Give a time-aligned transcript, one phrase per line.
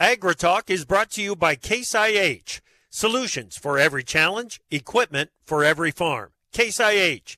[0.00, 2.62] AgriTalk is brought to you by Case IH.
[2.88, 6.30] Solutions for every challenge, equipment for every farm.
[6.54, 7.36] Case IH,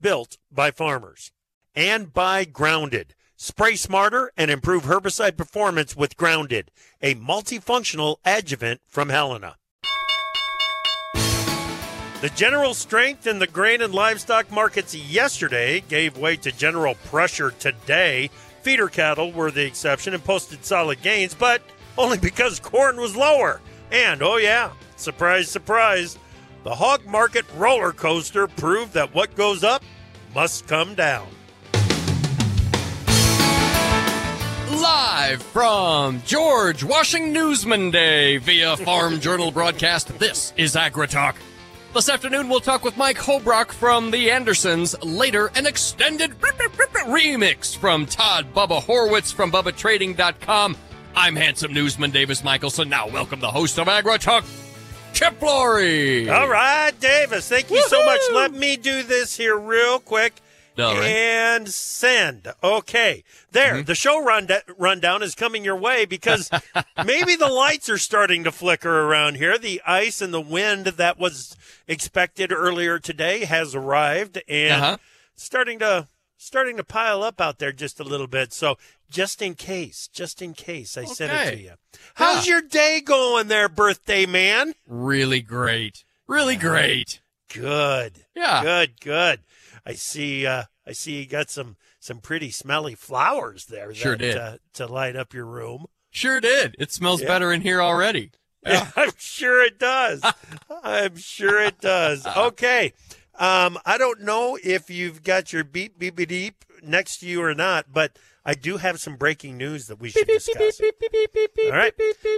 [0.00, 1.32] built by farmers.
[1.74, 3.16] And by Grounded.
[3.36, 6.70] Spray smarter and improve herbicide performance with Grounded,
[7.02, 9.56] a multifunctional adjuvant from Helena.
[11.14, 17.50] The general strength in the grain and livestock markets yesterday gave way to general pressure
[17.50, 18.30] today.
[18.62, 21.60] Feeder cattle were the exception and posted solid gains, but
[21.96, 23.60] only because corn was lower.
[23.90, 26.18] And oh, yeah, surprise, surprise,
[26.64, 29.82] the hog market roller coaster proved that what goes up
[30.34, 31.28] must come down.
[34.70, 41.36] Live from George Washing Newsman Day via Farm Journal broadcast, this is AgriTalk.
[41.94, 45.00] This afternoon, we'll talk with Mike Hobrock from the Andersons.
[45.04, 50.76] Later, an extended remix from Todd Bubba Horwitz from BubbaTrading.com.
[51.16, 52.88] I'm handsome newsman Davis Michaelsen.
[52.88, 54.44] Now, welcome the host of AgriTalk,
[55.12, 56.28] Chip Flory.
[56.28, 57.48] All right, Davis.
[57.48, 57.88] Thank you Woo-hoo!
[57.88, 58.20] so much.
[58.32, 60.34] Let me do this here real quick.
[60.76, 61.04] Right.
[61.04, 62.48] And send.
[62.62, 63.22] Okay.
[63.52, 63.74] There.
[63.74, 63.84] Mm-hmm.
[63.84, 66.50] The show run rundown is coming your way because
[67.04, 69.56] maybe the lights are starting to flicker around here.
[69.56, 71.56] The ice and the wind that was
[71.86, 74.96] expected earlier today has arrived and uh-huh.
[75.36, 76.08] starting to
[76.44, 78.52] starting to pile up out there just a little bit.
[78.52, 78.76] So
[79.10, 81.14] just in case, just in case, I okay.
[81.14, 81.72] sent it to you.
[82.14, 84.74] How's your day going there, birthday man?
[84.86, 86.04] Really great.
[86.26, 87.20] Really great.
[87.52, 88.24] Good.
[88.34, 88.62] Yeah.
[88.62, 89.00] Good.
[89.00, 89.40] Good.
[89.86, 90.46] I see.
[90.46, 93.88] Uh, I see you got some some pretty smelly flowers there.
[93.88, 94.36] That, sure did.
[94.36, 95.86] Uh, to light up your room.
[96.10, 96.76] Sure did.
[96.78, 97.28] It smells yeah.
[97.28, 98.30] better in here already.
[98.64, 100.22] Yeah, I'm sure it does.
[100.82, 102.26] I'm sure it does.
[102.36, 102.92] Okay.
[103.38, 107.54] Um, I don't know if you've got your beep beep beep next to you or
[107.54, 110.80] not, but I do have some breaking news that we should discuss.
[110.80, 111.94] All right.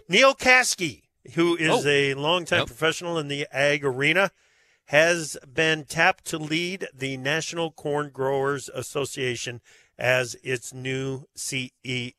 [0.09, 1.03] Neil Caskey,
[1.35, 1.89] who is oh.
[1.89, 2.67] a longtime yep.
[2.67, 4.31] professional in the ag arena,
[4.87, 9.61] has been tapped to lead the National Corn Growers Association
[9.99, 12.13] as its new CEO.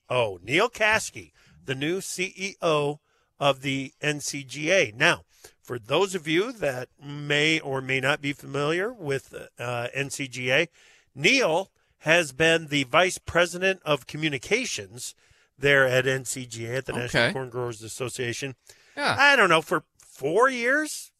[0.43, 1.31] Neil Caskey,
[1.65, 2.99] the new CEO
[3.39, 4.93] of the NCGA.
[4.93, 5.23] Now,
[5.61, 10.67] for those of you that may or may not be familiar with uh, NCGA,
[11.13, 15.15] Neil has been the vice president of communications
[15.57, 17.01] there at NCGA at the okay.
[17.01, 18.55] National Corn Growers Association.
[18.95, 19.15] Yeah.
[19.19, 21.11] I don't know for four years,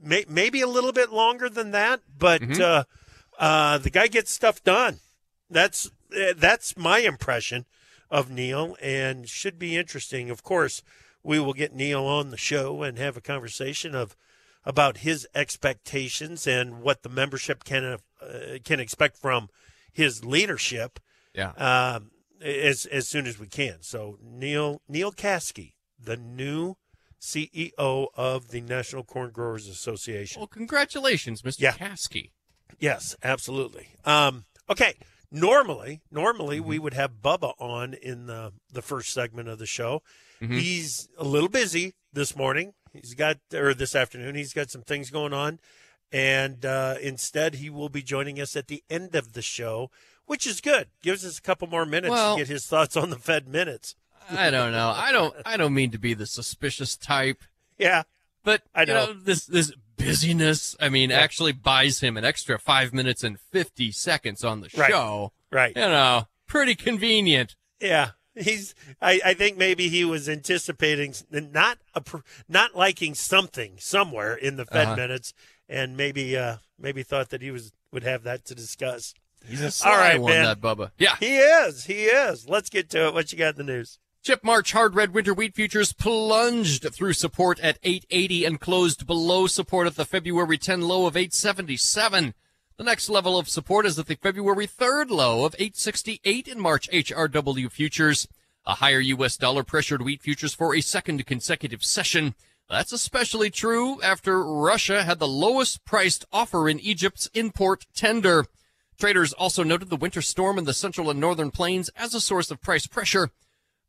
[0.00, 2.62] maybe a little bit longer than that, but mm-hmm.
[2.62, 2.84] uh,
[3.38, 5.00] uh, the guy gets stuff done.
[5.48, 7.66] That's eh, that's my impression
[8.10, 10.30] of Neil, and should be interesting.
[10.30, 10.82] Of course,
[11.22, 14.16] we will get Neil on the show and have a conversation of
[14.64, 17.98] about his expectations and what the membership can uh,
[18.64, 19.48] can expect from
[19.92, 21.00] his leadership.
[21.34, 21.52] Yeah.
[21.52, 22.10] Um,
[22.42, 23.78] as as soon as we can.
[23.82, 26.76] So Neil Neal Caskey, the new
[27.20, 30.40] CEO of the National Corn Growers Association.
[30.40, 31.60] Well, congratulations, Mr.
[31.60, 31.72] Yeah.
[31.72, 32.30] Caskey.
[32.78, 33.88] Yes, absolutely.
[34.04, 34.94] Um, okay.
[35.30, 36.68] Normally, normally mm-hmm.
[36.68, 40.02] we would have Bubba on in the the first segment of the show.
[40.42, 40.54] Mm-hmm.
[40.54, 42.74] He's a little busy this morning.
[42.92, 44.34] He's got or this afternoon.
[44.34, 45.60] He's got some things going on,
[46.10, 49.90] and uh, instead he will be joining us at the end of the show,
[50.26, 50.88] which is good.
[51.02, 53.94] Gives us a couple more minutes well, to get his thoughts on the Fed minutes.
[54.30, 54.92] I don't know.
[54.94, 55.34] I don't.
[55.44, 57.42] I don't mean to be the suspicious type.
[57.78, 58.02] Yeah,
[58.42, 60.74] but I know, you know this this busyness.
[60.80, 61.18] I mean, yeah.
[61.18, 65.32] actually buys him an extra five minutes and fifty seconds on the show.
[65.50, 65.76] Right.
[65.76, 67.56] You know, pretty convenient.
[67.80, 68.10] Yeah.
[68.34, 68.74] He's.
[69.00, 72.02] I, I think maybe he was anticipating not a,
[72.48, 74.96] not liking something somewhere in the Fed uh-huh.
[74.96, 75.34] minutes,
[75.68, 79.14] and maybe uh maybe thought that he was would have that to discuss.
[79.46, 80.44] He's a sly All right, one, man.
[80.44, 80.90] that Bubba.
[80.98, 81.86] Yeah, he is.
[81.86, 82.48] He is.
[82.48, 83.14] Let's get to it.
[83.14, 83.98] What you got in the news?
[84.22, 89.46] Chip March hard red winter wheat futures plunged through support at 880 and closed below
[89.46, 92.34] support at the February 10 low of 877.
[92.80, 96.88] The next level of support is at the February 3rd low of 868 in March
[96.90, 98.26] HRW futures.
[98.64, 99.36] A higher U.S.
[99.36, 102.34] dollar pressured wheat futures for a second consecutive session.
[102.70, 108.46] That's especially true after Russia had the lowest priced offer in Egypt's import tender.
[108.98, 112.50] Traders also noted the winter storm in the central and northern plains as a source
[112.50, 113.30] of price pressure.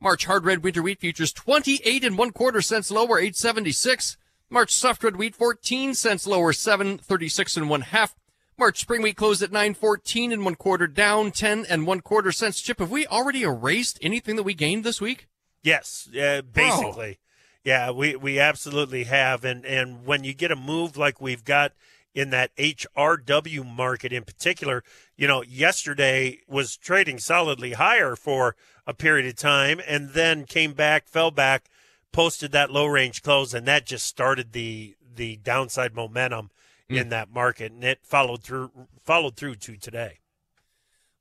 [0.01, 4.17] March hard red winter wheat futures 28 and one quarter cents lower, 876.
[4.49, 8.15] March soft red wheat 14 cents lower, 736 and one half.
[8.57, 12.61] March spring wheat closed at 914 and one quarter down, 10 and one quarter cents.
[12.61, 15.27] Chip, have we already erased anything that we gained this week?
[15.63, 17.19] Yes, uh, basically.
[17.19, 17.25] Oh.
[17.63, 19.45] Yeah, we, we absolutely have.
[19.45, 21.73] And, and when you get a move like we've got
[22.13, 24.83] in that HRW market in particular.
[25.15, 28.55] You know, yesterday was trading solidly higher for
[28.85, 31.69] a period of time and then came back, fell back,
[32.11, 36.49] posted that low range close, and that just started the the downside momentum
[36.91, 37.01] mm.
[37.01, 38.71] in that market, and it followed through
[39.03, 40.19] followed through to today.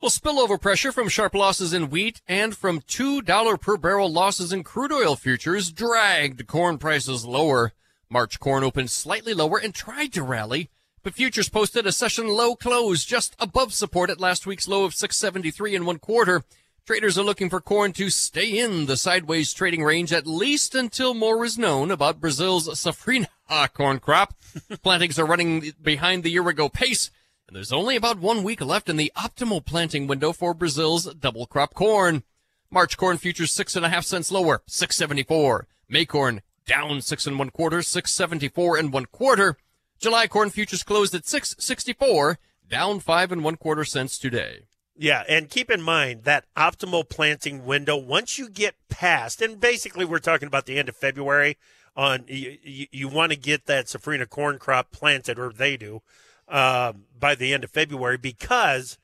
[0.01, 4.63] Well, spillover pressure from sharp losses in wheat and from $2 per barrel losses in
[4.63, 7.73] crude oil futures dragged corn prices lower.
[8.09, 10.71] March corn opened slightly lower and tried to rally,
[11.03, 14.95] but futures posted a session low close just above support at last week's low of
[14.95, 16.45] 673 and one quarter.
[16.87, 21.13] Traders are looking for corn to stay in the sideways trading range at least until
[21.13, 24.35] more is known about Brazil's safrinha Ah, corn crop.
[24.82, 27.11] Plantings are running behind the year ago pace
[27.50, 31.47] and there's only about one week left in the optimal planting window for Brazil's double
[31.47, 32.23] crop corn.
[32.70, 35.67] March corn futures six and a half cents lower, 674.
[35.88, 39.56] May corn down six and one quarter, 674 and one quarter.
[39.99, 42.38] July corn futures closed at 664,
[42.69, 44.61] down five and one quarter cents today.
[44.97, 50.05] Yeah, and keep in mind that optimal planting window, once you get past, and basically
[50.05, 51.58] we're talking about the end of February,
[51.97, 56.03] on you, you, want to get that safrinha corn crop planted, or they do,
[56.49, 58.99] uh, by the end of February because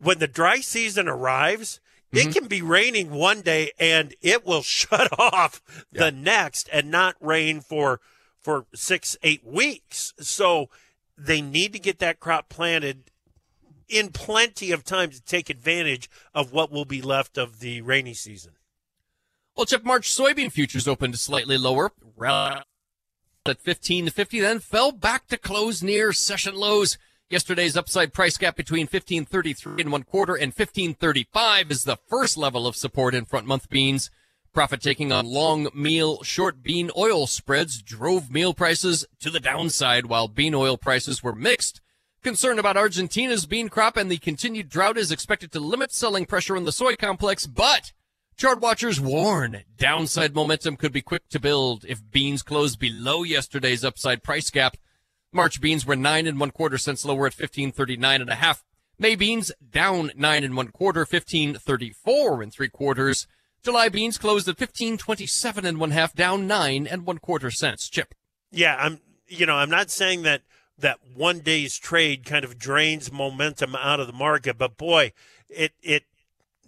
[0.00, 1.80] when the dry season arrives,
[2.12, 2.28] mm-hmm.
[2.28, 5.62] it can be raining one day and it will shut off
[5.92, 6.04] yeah.
[6.04, 8.00] the next and not rain for
[8.40, 10.14] for six eight weeks.
[10.18, 10.68] So
[11.16, 13.04] they need to get that crop planted
[13.88, 18.14] in plenty of time to take advantage of what will be left of the rainy
[18.14, 18.52] season.
[19.58, 21.90] Well, Chip March soybean futures opened slightly lower,
[22.22, 26.96] at 15 to 50, then fell back to close near session lows.
[27.28, 32.68] Yesterday's upside price gap between 1533 and one quarter and 1535 is the first level
[32.68, 34.12] of support in front month beans.
[34.54, 40.06] Profit taking on long meal short bean oil spreads drove meal prices to the downside
[40.06, 41.80] while bean oil prices were mixed.
[42.22, 46.56] Concern about Argentina's bean crop and the continued drought is expected to limit selling pressure
[46.56, 47.90] in the soy complex, but
[48.38, 53.84] Chart watchers warn downside momentum could be quick to build if beans close below yesterday's
[53.84, 54.76] upside price gap.
[55.32, 58.64] March beans were nine and one quarter cents lower at 1539 and a half.
[58.96, 63.26] May beans down nine and one quarter, 1534 and three quarters.
[63.64, 67.88] July beans closed at 1527 and one half, down nine and one quarter cents.
[67.88, 68.14] Chip.
[68.52, 70.42] Yeah, I'm, you know, I'm not saying that
[70.78, 75.12] that one day's trade kind of drains momentum out of the market, but boy,
[75.48, 76.04] it, it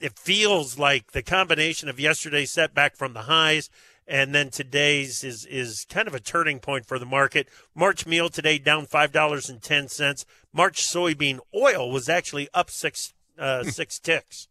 [0.01, 3.71] it feels like the combination of yesterday's setback from the highs
[4.11, 7.49] and then today's is is kind of a turning point for the market.
[7.75, 10.27] March meal today down five dollars and ten cents.
[10.53, 14.49] March soybean oil was actually up six uh, six ticks.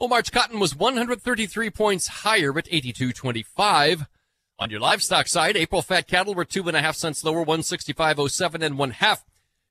[0.00, 4.06] Well, March cotton was 133 points higher at 82.25.
[4.60, 8.62] On your livestock side, April fat cattle were two and a half cents lower, 165.07
[8.62, 9.24] and one half.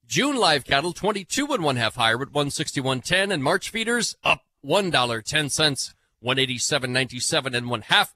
[0.05, 5.93] June live cattle 22 and one half higher at 161.10, and March feeders up $1.10,
[6.23, 8.13] 187.97 and one half.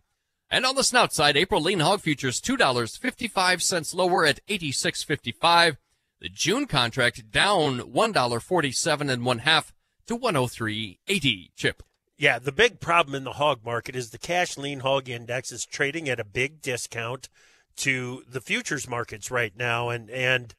[0.49, 5.77] And on the snout side, April lean hog futures $2.55 lower at 86.55.
[6.19, 9.73] The June contract down $1.47 and one half
[10.07, 11.83] to 103.80 chip.
[12.17, 15.65] Yeah, the big problem in the hog market is the cash lean hog index is
[15.65, 17.29] trading at a big discount
[17.77, 20.53] to the futures markets right now, and and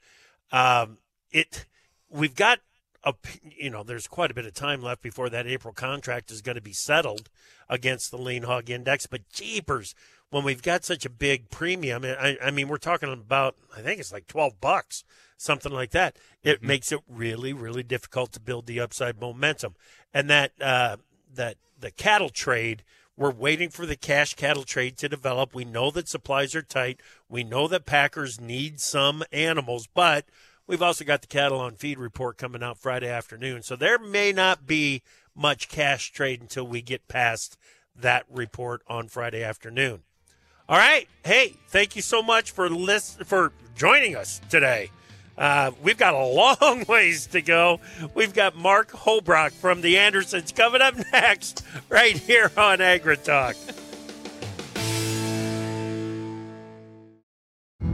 [0.50, 0.98] um,
[1.30, 1.66] it
[2.10, 2.58] we've got
[3.04, 3.14] a,
[3.44, 6.54] you know, there's quite a bit of time left before that April contract is going
[6.56, 7.28] to be settled
[7.68, 9.06] against the lean hog index.
[9.06, 9.94] But jeepers,
[10.30, 14.00] when we've got such a big premium, I, I mean, we're talking about, I think
[14.00, 15.04] it's like 12 bucks,
[15.36, 16.16] something like that.
[16.42, 16.66] It mm-hmm.
[16.66, 19.74] makes it really, really difficult to build the upside momentum.
[20.14, 20.96] And that, uh,
[21.34, 22.82] that the cattle trade,
[23.16, 25.54] we're waiting for the cash cattle trade to develop.
[25.54, 27.00] We know that supplies are tight.
[27.28, 30.24] We know that packers need some animals, but
[30.66, 33.62] We've also got the cattle on feed report coming out Friday afternoon.
[33.62, 35.02] So there may not be
[35.34, 37.58] much cash trade until we get past
[37.96, 40.02] that report on Friday afternoon.
[40.68, 41.08] All right.
[41.24, 44.90] Hey, thank you so much for list for joining us today.
[45.36, 46.24] Uh, we've got a
[46.62, 47.80] long ways to go.
[48.14, 53.16] We've got Mark Hobrock from the Andersons coming up next, right here on Agri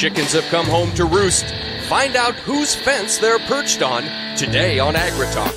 [0.00, 1.44] Chickens have come home to roost.
[1.86, 4.04] Find out whose fence they're perched on
[4.34, 5.54] today on AgriTalk.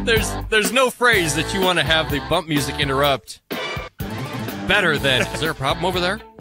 [0.06, 3.42] there's there's no phrase that you want to have the bump music interrupt
[4.66, 5.26] better than.
[5.34, 6.22] Is there a problem over there?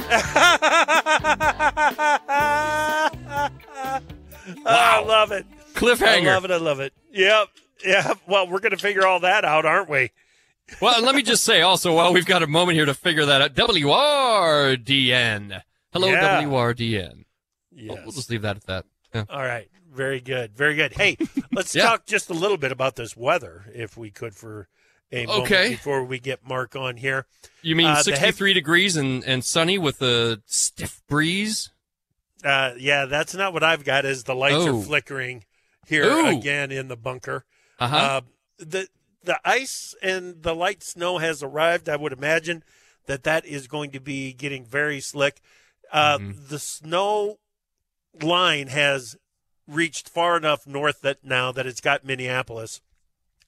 [4.66, 5.46] I love it.
[5.74, 6.30] Cliffhanger.
[6.30, 6.52] I love it.
[6.52, 6.94] I love it.
[7.12, 7.50] Yep.
[7.86, 8.14] Yeah.
[8.30, 10.12] Well, we're going to figure all that out, aren't we?
[10.82, 13.42] Well, let me just say also, while we've got a moment here to figure that
[13.42, 15.64] out, WRDN.
[15.94, 16.42] Hello, Yeah.
[16.42, 17.26] WRDN.
[17.72, 18.00] Yes.
[18.04, 18.86] We'll just leave that at that.
[19.14, 19.26] Yeah.
[19.30, 19.70] All right.
[19.92, 20.56] Very good.
[20.56, 20.94] Very good.
[20.94, 21.18] Hey,
[21.52, 21.84] let's Yeah.
[21.84, 24.68] talk just a little bit about this weather, if we could, for
[25.12, 25.70] a moment Okay.
[25.72, 27.26] before we get Mark on here.
[27.62, 31.72] You mean Uh, the 63 degrees and, and sunny with a stiff breeze?
[32.44, 34.06] Uh, yeah, that's not what I've got.
[34.06, 34.80] Is the lights Oh.
[34.80, 35.44] are flickering
[35.88, 36.28] here Ooh.
[36.38, 37.46] again in the bunker?
[37.80, 37.96] Uh-huh.
[37.96, 38.22] Uh,
[38.58, 38.88] the
[39.24, 41.88] the ice and the light snow has arrived.
[41.88, 42.64] I would imagine
[43.06, 45.42] that that is going to be getting very slick.
[45.92, 46.48] Uh, Mhm.
[46.48, 47.40] The snow
[48.22, 49.16] line has
[49.68, 52.82] reached far enough north that now that it's got Minneapolis.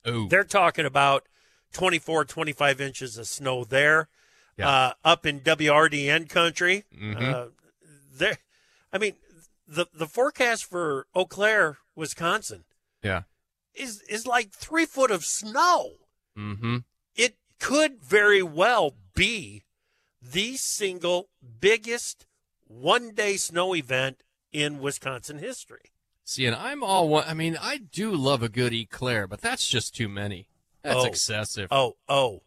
[0.06, 1.28] oh, They're talking about
[1.72, 4.10] 24, 25 inches of snow there.
[4.58, 4.70] Yeah.
[4.70, 7.34] Uh, up in WRDN country, Mhm.
[7.34, 7.48] uh,
[8.12, 8.38] there.
[8.92, 9.16] I mean,
[9.68, 12.66] the the forecast for Eau Claire, Wisconsin,
[13.02, 13.24] yeah.
[13.74, 15.94] is is like three foot of snow.
[16.38, 16.80] Mm-hmm.
[17.16, 19.64] It could very well be
[20.22, 22.28] the single biggest
[22.68, 25.92] one day snow event in Wisconsin history.
[26.24, 27.26] See, and I'm all one.
[27.28, 30.48] I mean, I do love a good eclair, but that's just too many.
[30.82, 31.06] That's Oh.
[31.06, 31.68] excessive.
[31.72, 32.44] Oh, oh,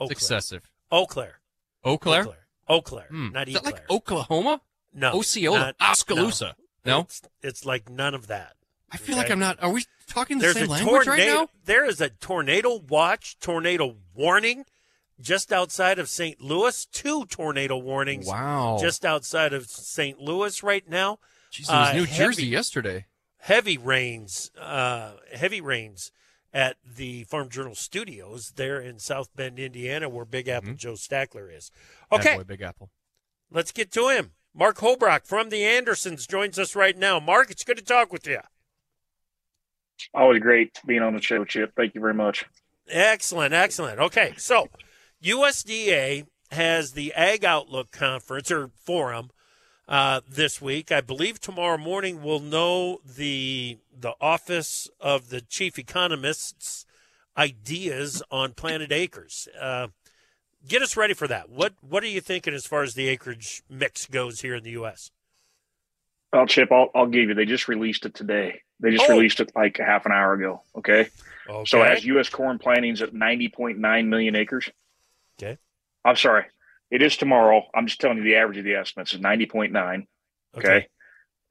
[0.00, 0.12] Eau Claire.
[0.12, 0.70] excessive.
[0.90, 1.40] Eau Claire.
[1.84, 2.22] Eau Claire?
[2.22, 2.46] Eau Claire.
[2.68, 3.06] Eau Claire.
[3.08, 3.28] Hmm.
[3.32, 3.72] Not Is that Eclair.
[3.74, 4.60] like Oklahoma?
[4.92, 5.12] no.
[5.18, 5.58] Osceola?
[5.58, 6.56] not- Oskaloosa?
[6.84, 7.00] No?
[7.00, 8.54] It's, it's like none of that.
[8.90, 9.22] I feel Okay.
[9.24, 9.62] like I'm not.
[9.62, 11.32] Are we talking the There's same language tornado.
[11.32, 11.48] right now?
[11.66, 14.64] There is a tornado watch, tornado warning
[15.20, 16.40] just outside of St.
[16.40, 16.86] Louis.
[16.86, 18.78] Two tornado warnings Wow.
[18.80, 20.20] just outside of St.
[20.20, 21.18] Louis right now.
[21.52, 23.06] Jeez, it was uh, New heavy- Jersey yesterday.
[23.40, 26.10] Heavy rains, uh, heavy rains
[26.52, 31.54] at the Farm Journal Studios there in South Bend, Indiana, where Big Apple Joe Stackler
[31.54, 31.70] is.
[32.10, 32.90] Okay, boy, Big Apple.
[33.50, 34.32] let's get to him.
[34.54, 37.20] Mark Hobrock from the Andersons joins us right now.
[37.20, 38.40] Mark, it's good to talk with you.
[40.14, 41.72] Always great being on the show, Chip.
[41.76, 42.44] Thank you very much.
[42.88, 43.98] Excellent, excellent.
[44.00, 44.68] Okay, so
[45.22, 49.30] USDA has the Ag Outlook Conference or Forum
[49.88, 50.92] uh, this week.
[50.92, 56.86] I believe tomorrow morning we'll know the the Office of the Chief Economist's
[57.36, 59.48] ideas on planted acres.
[59.60, 59.88] Uh,
[60.66, 61.50] get us ready for that.
[61.50, 64.70] What what are you thinking as far as the acreage mix goes here in the
[64.72, 65.10] U.S.?
[66.32, 67.34] Well, Chip, I'll, I'll give you.
[67.34, 68.60] They just released it today.
[68.80, 69.14] They just Oh.
[69.14, 70.60] released it like half an hour ago.
[70.76, 71.08] Okay.
[71.48, 71.64] Okay.
[71.66, 72.28] So as U.S.
[72.28, 74.68] corn plantings at 90.9 million acres.
[75.40, 75.58] Okay.
[76.04, 76.44] I'm sorry.
[76.90, 77.62] It is tomorrow.
[77.74, 80.06] I'm just telling you the average of the estimates is 90.9.
[80.56, 80.88] Okay.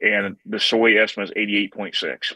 [0.01, 2.33] And the soy estimate is 88.6.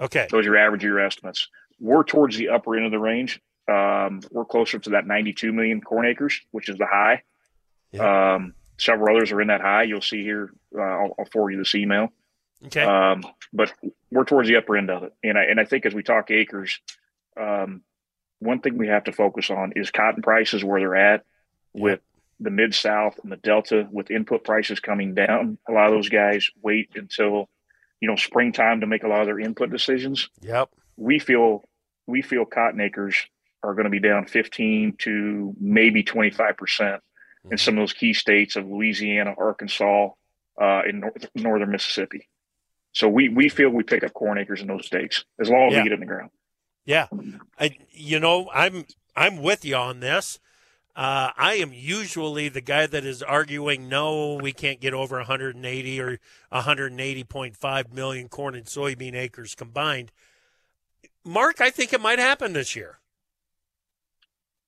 [0.00, 0.26] Okay.
[0.30, 1.48] Those are your average year estimates.
[1.78, 3.40] We're towards the upper end of the range.
[3.68, 7.22] Um, we're closer to that 92 million corn acres, which is the high.
[7.98, 9.84] Um, several others are in that high.
[9.84, 10.52] You'll see here.
[10.76, 12.08] Uh, I'll, I'll forward you this email.
[12.66, 12.82] Okay.
[12.82, 13.72] Um, but
[14.10, 16.30] we're towards the upper end of it, and I and I think as we talk
[16.30, 16.78] acres,
[17.40, 17.82] um,
[18.40, 21.24] one thing we have to focus on is cotton prices where they're at,
[21.72, 22.00] with
[22.40, 25.58] the mid South and the Delta, with input prices coming down.
[25.68, 27.48] A lot of those guys wait until
[28.00, 30.28] you know springtime to make a lot of their input decisions.
[30.40, 30.70] Yep.
[30.96, 31.62] We feel
[32.06, 33.14] we feel cotton acres
[33.62, 37.02] are going to be down 15 to maybe 25 percent
[37.50, 40.08] in some of those key states of Louisiana, Arkansas,
[40.60, 42.28] uh, in north, northern Mississippi.
[42.92, 45.74] So we we feel we pick up corn acres in those states as long as
[45.74, 45.82] Yeah.
[45.82, 46.30] we get in the ground.
[46.84, 47.06] Yeah,
[47.58, 50.38] I, you know, I'm I'm with you on this.
[50.96, 56.00] Uh, I am usually the guy that is arguing no, we can't get over 180
[56.00, 56.18] or
[56.52, 60.10] 180.5 million corn and soybean acres combined.
[61.24, 62.98] Mark, I think it might happen this year.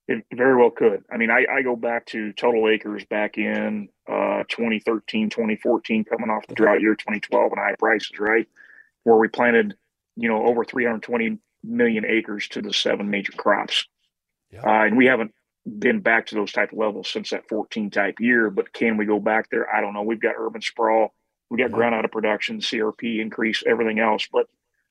[0.07, 1.03] It very well could.
[1.11, 6.29] I mean, I, I go back to total acres back in uh, 2013, 2014, coming
[6.29, 8.47] off the drought year 2012 and high prices, right?
[9.03, 9.75] Where we planted
[10.15, 13.85] you know, over 320 million acres to the seven major crops.
[14.51, 14.61] Yeah.
[14.61, 15.33] Uh, and we haven't
[15.79, 18.49] been back to those type of levels since that 14 type year.
[18.49, 19.73] But can we go back there?
[19.73, 20.03] I don't know.
[20.03, 21.13] We've got urban sprawl,
[21.49, 21.75] we got Yeah.
[21.75, 24.27] ground out of production, CRP increase, everything else.
[24.31, 24.47] But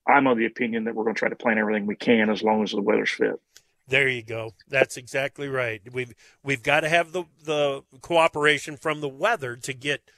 [0.07, 2.43] I'm of the opinion that we're going to try to plant everything we can as
[2.43, 3.41] long as the weather's fit.
[3.89, 4.55] There you go.
[4.69, 5.83] That's exactly right.
[5.93, 10.11] We've we've got to have the the cooperation from the weather to get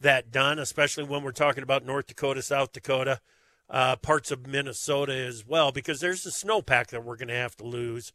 [0.00, 3.20] that done, especially when we're talking about North Dakota, South Dakota,
[3.72, 7.56] uh, parts of Minnesota as well, because there's a snowpack that we're going to have
[7.56, 8.12] to lose.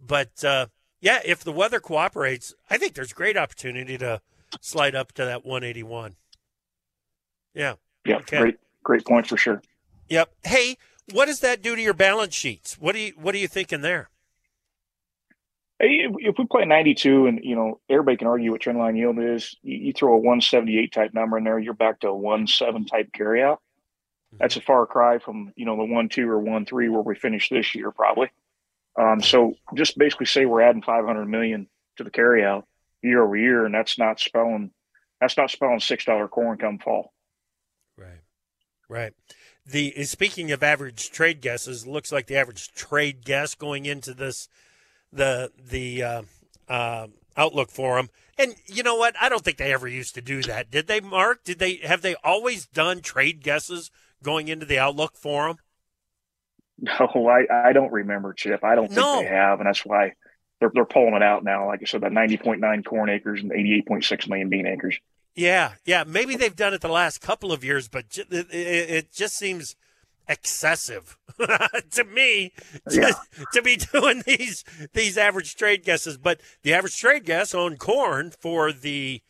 [0.00, 0.66] But uh,
[1.00, 4.22] yeah, if the weather cooperates, I think there's great opportunity to
[4.60, 6.14] slide up to that 181.
[7.54, 7.74] Yeah.
[8.06, 8.38] Yeah, Okay.
[8.38, 9.60] great, great point for sure.
[10.08, 10.32] Yep.
[10.44, 10.76] Hey,
[11.12, 12.78] what does that do to your balance sheets?
[12.78, 14.08] What do you what are you thinking there?
[15.80, 19.18] Hey, If we play 92 and, you know, everybody can argue what trend line yield
[19.18, 22.84] is, you, throw a 178 type number in there, you're back to a 1 7
[22.84, 23.58] type carryout.
[24.38, 27.14] That's a far cry from, you know, the 1 2 or 1 3 where we
[27.14, 28.30] finished this year, probably.
[28.98, 32.64] Um, so just basically say we're adding 500 million to the carryout
[33.02, 34.70] year over year, and that's not spelling,
[35.20, 37.12] that's not spelling $6 corn come fall.
[37.96, 38.20] Right.
[38.88, 39.12] Right.
[39.66, 44.48] The speaking of average trade guesses, looks like the average trade guess going into this
[45.12, 46.22] the the uh,
[46.68, 47.06] uh,
[47.36, 48.10] outlook forum.
[48.38, 49.14] And you know what?
[49.20, 50.70] I don't think they ever used to do that.
[50.70, 51.44] Did they, Mark?
[51.44, 53.90] Did they have they always done trade guesses
[54.22, 55.58] going into the outlook forum?
[56.78, 58.64] No, I, I don't remember, Chip.
[58.64, 59.20] I don't think No.
[59.20, 60.12] they have, and that's why
[60.60, 61.66] they're, they're pulling it out now.
[61.66, 64.98] Like I said, that 90.9 corn acres and 88.6 million bean acres.
[65.34, 66.04] Yeah, yeah.
[66.06, 69.76] Maybe they've done it the last couple of years, but it, it, it just seems
[70.28, 71.18] excessive
[71.90, 72.52] to me
[72.88, 73.10] to, Yeah.
[73.52, 76.16] to be doing these these average trade guesses.
[76.18, 79.22] But the average trade guess on corn for the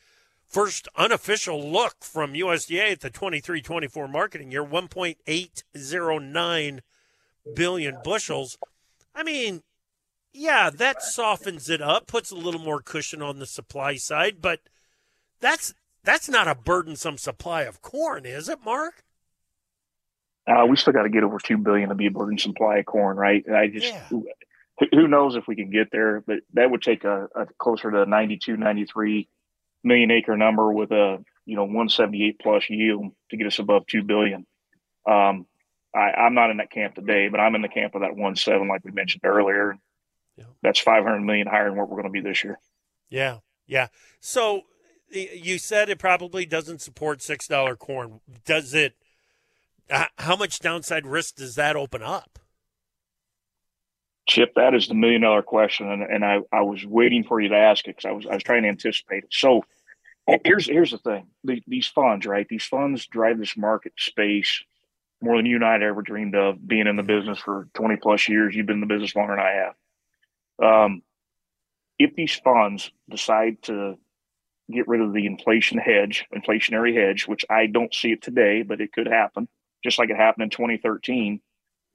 [0.50, 6.80] first unofficial look from USDA at the 23-24 marketing year, 1.809
[7.54, 8.58] billion bushels.
[9.14, 9.62] I mean,
[10.32, 14.60] yeah, that softens it up, puts a little more cushion on the supply side, but
[15.40, 19.04] that's that's not a burdensome supply of corn, is it, Mark?
[20.46, 22.86] Uh, we still got to get over two billion to be a burden supply of
[22.86, 23.44] corn, right?
[23.48, 24.06] I just Yeah.
[24.08, 24.26] who,
[24.90, 28.06] who knows if we can get there, but that would take a, a closer to
[28.06, 29.28] 92, 93
[29.82, 34.02] million acre number with a you know 178 plus yield to get us above two
[34.02, 34.46] billion.
[35.06, 35.46] Um,
[35.94, 38.36] I, I'm not in that camp today, but I'm in the camp of that one
[38.36, 39.76] seven, like we mentioned earlier.
[40.36, 40.44] Yeah.
[40.62, 42.58] That's 500 million higher than what we're going to be this year.
[43.08, 43.88] Yeah, yeah.
[44.20, 44.62] So
[45.10, 48.20] you said it probably doesn't support six dollar corn.
[48.44, 48.94] Does it?
[50.18, 52.38] How much downside risk does that open up?
[54.30, 57.48] Chip, that is the million dollar question, and, and I, I was waiting for you
[57.48, 59.32] to ask it because I was I was trying to anticipate it.
[59.32, 59.64] So
[60.44, 62.46] here's here's the thing: the, these funds, right?
[62.48, 64.62] These funds drive this market space
[65.20, 66.64] more than you and I had ever dreamed of.
[66.64, 69.44] Being in the business for twenty plus years, you've been in the business longer than
[69.44, 70.84] I have.
[70.84, 71.02] Um,
[71.98, 73.96] if these funds decide to
[74.72, 78.80] get rid of the inflation hedge, inflationary hedge, which I don't see it today, but
[78.80, 79.48] it could happen,
[79.82, 81.40] just like it happened in 2013,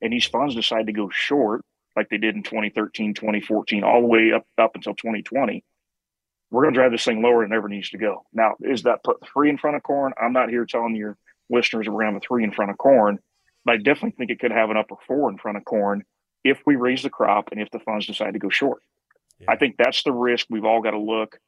[0.02, 1.64] and these funds decide to go short
[1.96, 5.64] like they did in 2013, 2014, all the way up up until 2020,
[6.52, 8.26] we're going to drive this thing lower than it ever needs to go.
[8.34, 10.14] Now, is that put three in front of corn?
[10.22, 11.18] I'm not here telling your
[11.50, 13.20] listeners we're going to have a three in front of corn,
[13.64, 16.04] but I definitely think it could have an upper four in front of corn
[16.44, 18.82] if we raise the crop and if the funds decide to go short.
[19.40, 19.48] Yeah.
[19.52, 21.40] I think that's the risk we've all got to look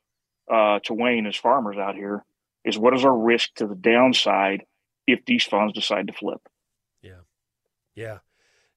[0.51, 2.23] uh, to Wayne as farmers out here
[2.65, 4.63] is what is our risk to the downside
[5.05, 6.41] if these funds decide to flip?
[7.01, 7.21] Yeah.
[7.97, 8.19] Yeah,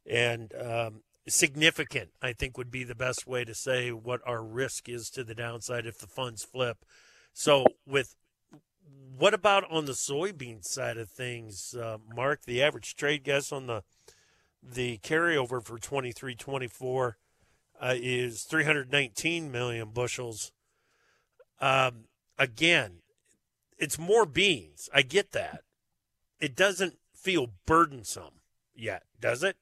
[0.09, 4.89] and um, significant, I think, would be the best way to say what our risk
[4.89, 6.85] is to the downside if the funds flip.
[7.33, 8.15] So, with
[9.17, 12.43] what about on the soybean side of things, uh, Mark?
[12.45, 13.83] The average trade guess on the
[14.63, 17.17] the carryover for 23 24
[17.81, 20.53] uh, is 319 million bushels.
[21.61, 22.05] Um,
[22.39, 23.03] again,
[23.79, 24.89] it's more beans.
[24.93, 25.63] I get that.
[26.41, 28.41] It doesn't feel burdensome
[28.75, 29.57] yet, does it?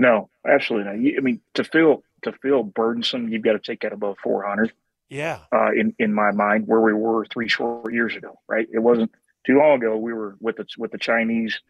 [0.00, 0.98] No, absolutely not.
[0.98, 4.72] You- I mean, to feel to feel burdensome, you've got to take that above 400.
[5.10, 5.40] Yeah.
[5.52, 8.38] uh, in in my mind where we were three short years ago.
[8.48, 9.12] Right, it wasn't
[9.46, 9.96] too long ago.
[9.98, 11.60] We were with the with the Chinese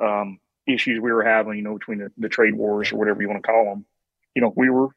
[0.00, 3.28] um, issues we were having, you know, between the, the trade wars or whatever you
[3.28, 3.84] want to call them.
[4.34, 4.88] You know, we were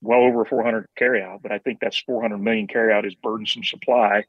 [0.00, 4.24] well over 400 carryout, but I think that's 400 million carryout is burdensome supply.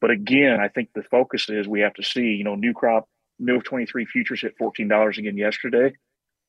[0.00, 3.08] But again, I think the focus is we have to see, you know, new crop,
[3.38, 5.92] new 23 futures hit $14 again yesterday.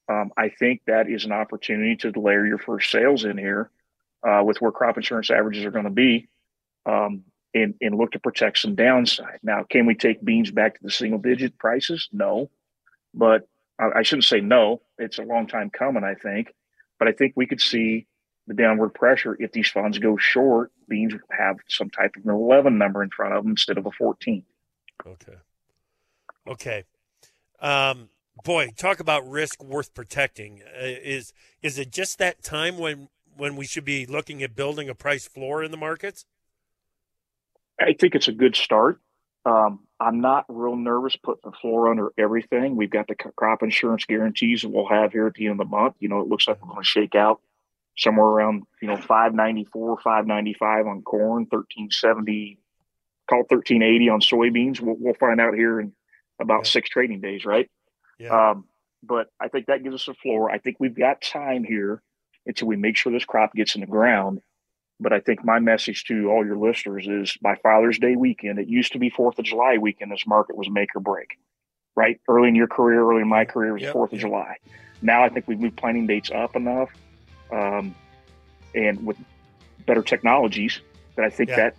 [0.09, 3.69] Um, I think that is an opportunity to layer your first sales in here
[4.27, 6.27] uh, with where crop insurance averages are going to be
[6.85, 9.39] um, and, and look to protect some downside.
[9.43, 12.09] Now, can we take beans back to the single digit prices?
[12.11, 12.49] No.
[13.13, 13.47] But
[13.79, 14.81] I, I shouldn't say no.
[14.97, 16.53] It's a long time coming, I think,
[16.99, 18.07] but I think we could see
[18.47, 20.71] the downward pressure if these funds go short.
[20.89, 23.91] Beans have some type of an 11 number in front of them instead of a
[23.91, 24.43] 14.
[25.05, 25.33] Okay.
[26.47, 26.83] Okay.
[27.59, 28.09] Um,
[28.43, 30.61] boy, talk about risk worth protecting.
[30.63, 34.89] Uh, is is it just that time when when we should be looking at building
[34.89, 36.25] a price floor in the markets?
[37.79, 38.99] I think it's a good start.
[39.45, 42.75] Um, I'm not real nervous putting the floor under everything.
[42.75, 45.75] We've got the crop insurance guarantees that we'll have here at the end of the
[45.75, 45.95] month.
[45.99, 47.41] You know, it looks like we're going to shake out
[47.97, 52.57] somewhere around you know 594, 595 on corn, 1370,
[53.29, 54.79] call 1380 on soybeans.
[54.79, 55.93] We'll, we'll find out here in
[56.39, 56.71] about yeah.
[56.71, 57.69] six trading days, right?
[58.23, 58.51] Yeah.
[58.51, 58.65] Um,
[59.03, 60.49] but I think that gives us a floor.
[60.49, 62.01] I think we've got time here
[62.45, 64.41] until we make sure this crop gets in the ground.
[64.99, 68.67] But I think my message to all your listeners is by Father's Day weekend, it
[68.67, 70.11] used to be Fourth of July weekend.
[70.11, 71.37] This market was make or break,
[71.95, 72.19] right?
[72.29, 74.57] Early in your career, early in my career, it was Fourth of July.
[75.01, 76.89] Now I think we've moved planting dates up enough,
[77.51, 77.93] um,
[78.73, 79.17] and with
[79.85, 80.79] better technologies,
[81.15, 81.75] that I think that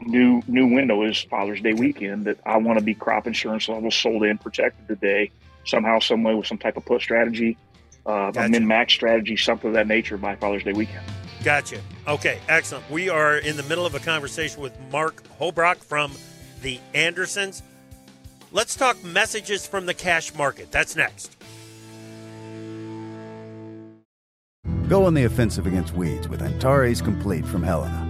[0.00, 2.24] new new window is Father's Day weekend.
[2.24, 5.30] That I want to be crop insurance levels sold in, protected today
[5.64, 7.56] somehow, some way with some type of put strategy,
[8.06, 8.46] uh, gotcha.
[8.46, 11.04] a min max strategy, something of that nature by Father's Day weekend.
[11.44, 11.80] Gotcha.
[12.06, 12.88] Okay, excellent.
[12.90, 16.12] We are in the middle of a conversation with Mark Hobrock from
[16.62, 17.62] the Andersons.
[18.52, 20.70] Let's talk messages from the cash market.
[20.70, 21.36] That's next.
[24.88, 28.09] Go on the offensive against weeds with Antares Complete from Helena.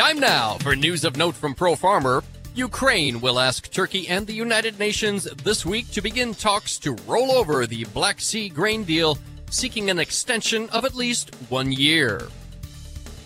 [0.00, 2.24] Time now for news of note from Pro Farmer.
[2.54, 7.30] Ukraine will ask Turkey and the United Nations this week to begin talks to roll
[7.30, 9.18] over the Black Sea grain deal,
[9.50, 12.28] seeking an extension of at least one year.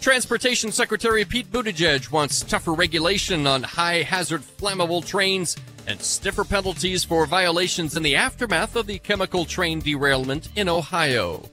[0.00, 5.56] Transportation Secretary Pete Buttigieg wants tougher regulation on high hazard flammable trains
[5.86, 11.48] and stiffer penalties for violations in the aftermath of the chemical train derailment in Ohio.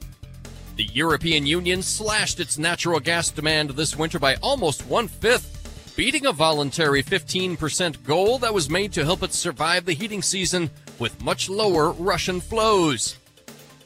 [0.82, 6.26] The European Union slashed its natural gas demand this winter by almost one fifth beating
[6.26, 11.22] a voluntary 15% goal that was made to help it survive the heating season with
[11.22, 13.20] much lower Russian flows.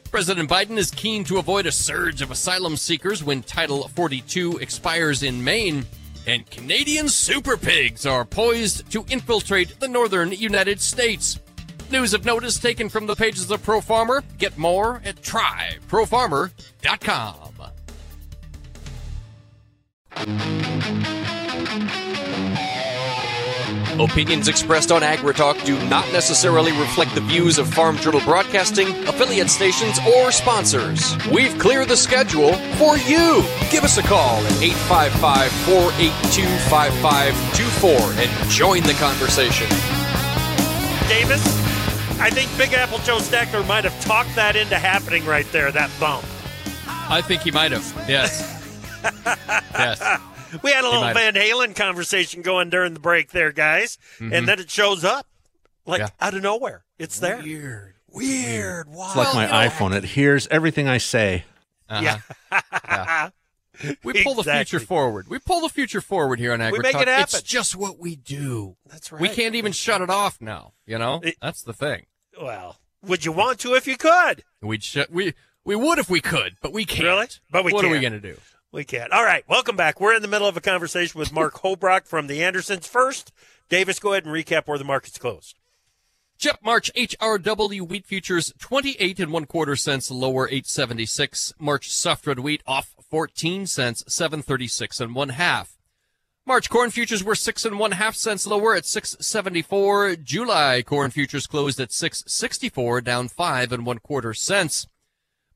[0.09, 5.21] President Biden is keen to avoid a surge of asylum seekers when Title 42 expires
[5.21, 5.85] in Maine,
[6.25, 11.41] and Canadian super pigs are poised to infiltrate the northern United States.
[11.91, 14.23] News of notice taken from the pages of Pro Farmer.
[14.37, 17.51] Get more at tryprofarmer.com.
[23.99, 29.49] Opinions expressed on AgriTalk do not necessarily reflect the views of Farm Journal Broadcasting, affiliate
[29.49, 31.15] stations, or sponsors.
[31.27, 33.41] We've cleared the schedule for you.
[33.71, 39.69] Give us a call at 855 482 5524 and join the conversation.
[41.07, 41.64] Davis,
[42.17, 45.91] I think Big Apple Joe Steckler might have talked that into happening right there, that
[45.99, 46.25] bump.
[46.87, 48.51] I think he might have, yes.
[49.25, 50.21] yes.
[50.63, 54.33] We had a little Van Halen conversation going during the break there, guys, mm-hmm.
[54.33, 55.27] and then it shows up
[55.85, 56.09] like yeah.
[56.19, 56.83] out of nowhere.
[56.97, 57.41] It's there.
[57.41, 57.95] Weird.
[58.11, 58.87] Weird.
[58.89, 59.07] Wow.
[59.07, 59.91] It's like my iPhone.
[59.91, 59.97] Know.
[59.97, 61.43] It hears everything I say.
[61.89, 62.01] Uh-huh.
[62.51, 62.61] Yeah.
[62.87, 63.29] yeah.
[64.03, 64.43] We pull exactly.
[64.43, 65.27] the future forward.
[65.27, 66.71] We pull the future forward here on AgriTalk.
[66.71, 67.23] We make it happen.
[67.23, 68.75] It's just what we do.
[68.89, 69.21] That's right.
[69.21, 70.73] We can't even shut it off now.
[70.85, 72.05] You know, it, that's the thing.
[72.41, 74.43] Well, would you want to if you could?
[74.61, 77.05] We'd sh- we we would if we could, but we can't.
[77.05, 77.27] Really?
[77.49, 77.91] But we what can't.
[77.91, 78.37] are we going to do?
[78.71, 79.11] We can't.
[79.13, 80.01] All right, welcome back.
[80.01, 82.87] We're in the middle of a conversation with Mark Hobrock from the Andersons.
[82.87, 83.31] First,
[83.69, 85.55] Davis, go ahead and recap where the market's closed.
[86.63, 91.53] March HRW wheat futures 28 and one quarter cents lower 876.
[91.59, 95.77] March soft red wheat off 14 cents 736 and one half.
[96.45, 100.17] March corn futures were six and one half cents lower at 674.
[100.17, 104.87] July corn futures closed at 664 down five and one quarter cents.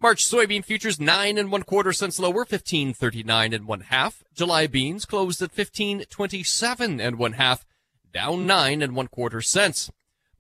[0.02, 4.24] March soybean futures nine and one quarter cents lower, fifteen thirty nine and one half.
[4.34, 7.66] July beans closed at fifteen twenty seven and one half,
[8.14, 9.92] down nine and one quarter cents.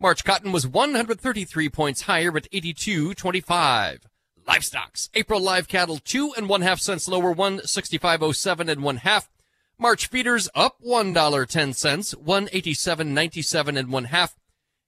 [0.02, 4.00] March cotton was 133 points higher at 82.25.
[4.48, 5.10] Livestocks.
[5.14, 9.30] April live cattle two and one half cents lower, 165.07 and one half.
[9.78, 14.38] March feeders up one dollar ten cents, 187.97 and one half.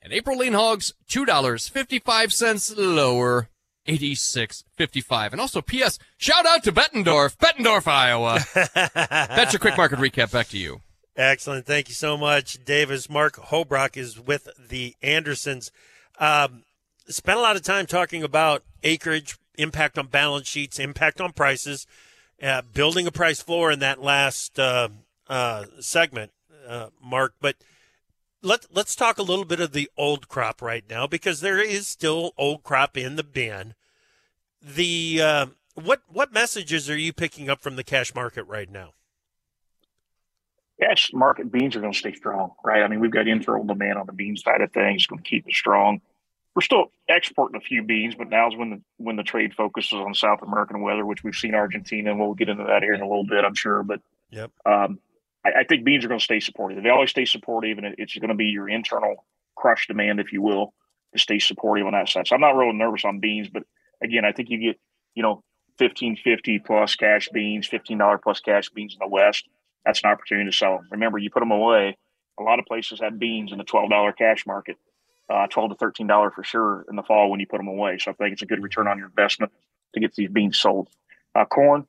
[0.02, 3.50] And April lean hogs two dollars fifty five cents lower,
[3.88, 5.32] 86.55.
[5.34, 6.00] And also, P.S.
[6.18, 8.40] Shout out to Bettendorf, Bettendorf, Iowa.
[8.96, 10.32] That's your quick market recap.
[10.32, 10.82] Back to you.
[11.16, 11.66] Excellent.
[11.66, 13.10] Thank you so much, Davis.
[13.10, 15.72] Mark Hobrock is with the Andersons.
[16.20, 16.64] Um,
[17.08, 21.86] spent a lot of time talking about acreage, impact on balance sheets, impact on prices,
[22.42, 24.88] uh, building a price floor in that last uh,
[25.28, 26.32] uh, segment,
[26.68, 27.34] uh, Mark.
[27.42, 27.58] But
[28.42, 31.88] let, let's talk a little bit of the old crop right now because there is
[31.88, 33.74] still old crop in the bin.
[34.62, 38.94] The uh, what what messages are you picking up from the cash market right now?
[40.82, 42.82] Cash market beans are going to stay strong, right?
[42.82, 45.48] I mean, we've got internal demand on the bean side of things, going to keep
[45.48, 46.02] it strong.
[46.56, 50.14] We're still exporting a few beans, but now's when the when the trade focuses on
[50.14, 53.08] South American weather, which we've seen Argentina, and we'll get into that here in a
[53.08, 53.84] little bit, I'm sure.
[53.84, 54.52] But yep.
[54.66, 55.00] um,
[55.46, 56.84] I, I, think beans are going to stay supportive.
[56.84, 60.42] They always stay supportive, and it's going to be your internal crush demand, if you
[60.42, 60.74] will,
[61.14, 62.28] to stay supportive on that side.
[62.28, 63.64] So I'm not really nervous on beans, but
[64.04, 64.80] again, I think you get
[65.16, 65.44] you know
[65.78, 69.48] 1550 plus cash beans, $15 plus cash beans in the West
[69.86, 70.88] that's an opportunity to sell them.
[70.92, 71.98] Remember, you put them away.
[72.40, 74.78] A lot of places have beans in the twelve dollar cash market,
[75.30, 77.98] uh, twelve to thirteen dollar for sure in the fall when you put them away.
[77.98, 79.52] So I think it's a good return on your investment
[79.94, 80.90] to get these beans sold.
[81.36, 81.86] Uh, corn,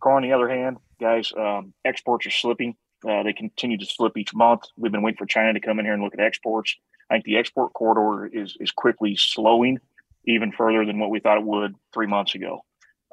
[0.00, 0.22] corn.
[0.24, 2.76] On the other hand, guys, um, exports are slipping.
[3.06, 4.62] Uh, they continue to slip each month.
[4.76, 6.76] We've been waiting for China to come in here and look at exports.
[7.10, 9.78] I think the export corridor is is quickly slowing
[10.26, 12.64] even further than what we thought it would three months ago.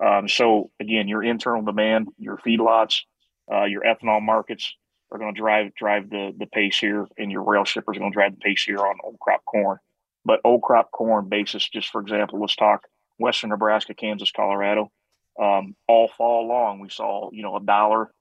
[0.04, 3.02] Um, so again, your internal demand, your feedlots,
[3.51, 4.75] uh, your ethanol markets
[5.12, 8.12] are going to drive drive the the pace here, and your rail shippers are going
[8.12, 9.77] to drive the pace here on old crop corn.
[10.25, 14.91] But old crop corn basis, just for example, let's talk Western Nebraska, Kansas, Colorado.
[15.39, 18.12] Um, all fall long, we saw you know a dollar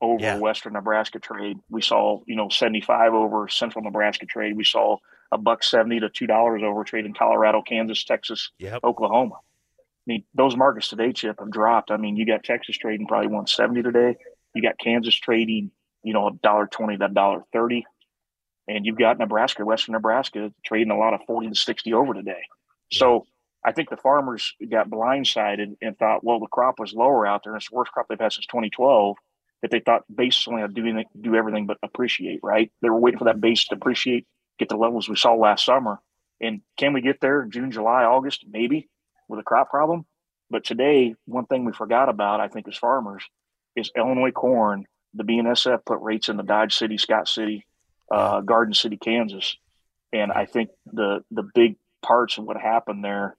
[0.00, 0.38] over yeah.
[0.38, 1.58] Western Nebraska trade.
[1.70, 4.56] We saw you know seventy five over Central Nebraska trade.
[4.56, 4.98] We saw
[5.30, 8.80] a buck seventy to two dollars over trade in Colorado, Kansas, Texas, yep.
[8.84, 9.36] Oklahoma.
[9.36, 11.92] I mean, those markets today, Chip, have dropped.
[11.92, 14.16] I mean, you got Texas trading probably 170 today.
[14.54, 15.70] You got Kansas trading,
[16.02, 17.84] you know, a dollar twenty to a dollar thirty,
[18.68, 22.42] and you've got Nebraska, Western Nebraska trading a lot of forty to sixty over today.
[22.92, 23.26] So
[23.64, 27.52] I think the farmers got blindsided and thought, well, the crop was lower out there,
[27.52, 29.16] and it's the worst crop they've had since 2012.
[29.62, 32.40] That they thought basically to do, do everything but appreciate.
[32.42, 32.72] Right?
[32.82, 34.26] They were waiting for that base to appreciate,
[34.58, 36.00] get the levels we saw last summer.
[36.40, 38.44] And can we get there June, July, August?
[38.50, 38.88] Maybe
[39.28, 40.04] with a crop problem.
[40.50, 43.22] But today, one thing we forgot about, I think, as farmers,
[43.76, 44.86] is Illinois corn.
[45.14, 47.66] The BNSF put rates in the Dodge City, Scott City,
[48.10, 49.56] uh, Garden City, Kansas,
[50.12, 53.36] and I think the the big parts of what happened there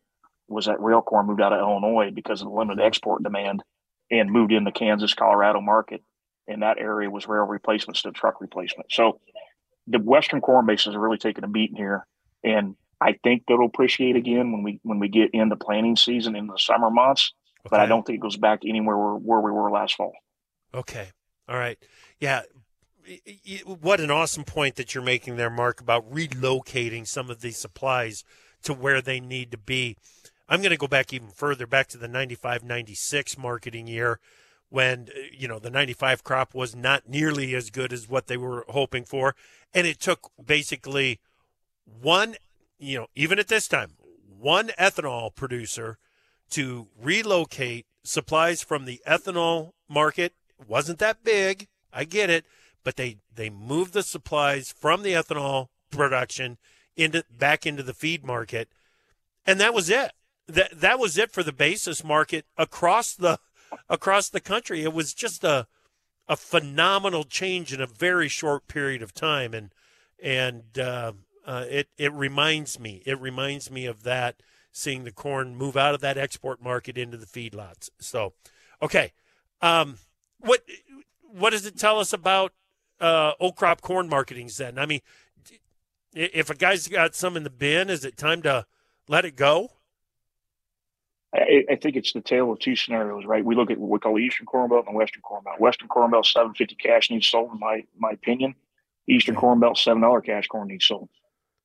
[0.48, 3.64] was that rail corn moved out of Illinois because of the limited export demand
[4.12, 6.04] and moved in the Kansas, Colorado market.
[6.48, 8.92] And that area was rail replacements to truck replacement.
[8.92, 9.20] So
[9.88, 12.06] the Western corn bases are really taking a beating here.
[12.44, 16.48] And I think that'll appreciate again when we when we get into planting season in
[16.48, 17.34] the summer months.
[17.66, 17.70] Okay.
[17.72, 20.14] But I don't think it goes back to anywhere where, where we were last fall.
[20.74, 21.10] Okay.
[21.48, 21.78] All right.
[22.20, 22.44] Yeah.
[23.66, 28.24] What an awesome point that you're making there, Mark, about relocating some of these supplies
[28.64, 29.98] to where they need to be.
[30.48, 34.20] I'm going to go back even further, back to the 95 96 marketing year
[34.70, 38.38] when, uh, you know, the 95 crop was not nearly as good as what they
[38.38, 39.36] were hoping for.
[39.74, 41.20] And it took basically
[41.86, 42.36] one,
[42.80, 43.92] you know, even at this time,
[44.40, 45.98] one ethanol producer
[46.52, 50.34] to relocate supplies from the ethanol market
[50.68, 51.68] wasn't that big.
[51.92, 52.46] I get it,
[52.84, 56.58] but they they moved the supplies from the ethanol production
[56.96, 58.70] into back into the feed market,
[59.46, 60.12] and that was it.
[60.48, 63.40] That that was it for the basis market across the
[63.90, 64.84] across the country.
[64.84, 65.68] It was just a
[66.28, 69.74] a phenomenal change in a very short period of time, and
[70.22, 71.14] and uh,
[71.46, 75.94] uh, it it reminds me it reminds me of that seeing the corn move out
[75.94, 77.90] of that export market into the feedlots.
[78.00, 78.34] So,
[78.82, 79.14] okay.
[79.62, 79.98] Um,
[80.44, 80.62] what
[81.32, 82.54] what does it tell us about
[83.00, 84.78] uh, old crop corn marketings then?
[84.78, 85.02] I mean,
[86.14, 88.66] if a guy's got some in the bin, is it time to
[89.08, 89.72] let it go?
[91.34, 93.44] I, I think it's the tale of two scenarios, right?
[93.44, 95.60] We look at what we call the Eastern Corn Belt and the Western Corn Belt.
[95.60, 98.56] Western Corn Belt, seven fifty cash needs sold, in my my opinion.
[99.08, 101.10] Eastern Corn Belt, seven dollar cash corn needs sold.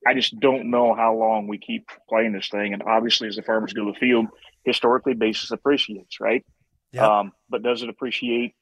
[0.06, 2.72] I just don't know how long we keep playing this thing.
[2.72, 4.26] And obviously, as the farmers go to the field,
[4.64, 6.44] historically, basis appreciates, right?
[6.92, 7.18] Yeah.
[7.18, 8.54] Um, but does it appreciate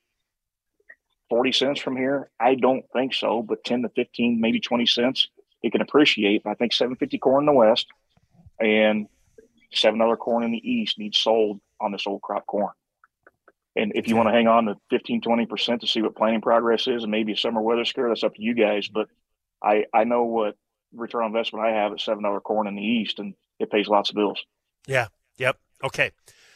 [1.28, 2.30] 40 cents from here?
[2.38, 5.28] I don't think so, but 10 to 15, maybe 20 cents,
[5.62, 6.42] it can appreciate.
[6.46, 7.86] I think 750 corn in the West
[8.60, 9.08] and
[9.72, 12.72] seven other corn in the East needs sold on this old crop corn.
[13.74, 16.86] And if you want to hang on to 15, 20% to see what planting progress
[16.86, 18.88] is and maybe a summer weather scare, that's up to you guys.
[18.88, 19.08] But
[19.62, 20.56] I, I know what
[20.94, 23.86] return on investment I have at seven dollar corn in the East and it pays
[23.86, 24.42] lots of bills.
[24.86, 25.08] Yeah.
[25.36, 25.58] Yep.
[25.84, 26.12] Okay.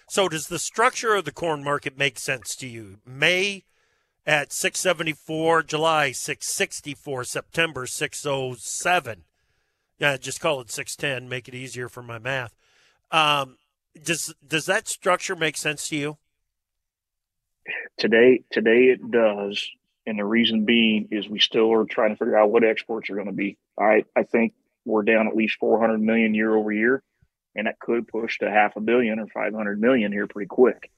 [0.08, 2.98] So does the structure of the corn market make sense to you?
[3.04, 3.64] May
[4.26, 9.24] at 674, July 664, September 607.
[9.98, 12.54] Yeah, just call it 610, make it easier for my math.
[13.10, 13.56] Um,
[14.02, 16.18] does does that structure make sense to you?
[17.98, 19.68] Today today it does.
[20.06, 23.14] And the reason being is we still are trying to figure out what exports are
[23.14, 23.58] going to be.
[23.78, 24.54] I, I think
[24.84, 27.02] we're down at least 400 million year over year,
[27.54, 30.90] and that could push to half a billion or 500 million here pretty quick.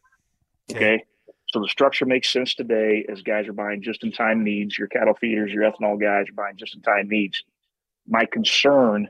[0.70, 1.04] Okay.
[1.52, 4.78] So the structure makes sense today as guys are buying just in time needs.
[4.78, 7.42] Your cattle feeders, your ethanol guys are buying just in time needs.
[8.08, 9.08] My concern,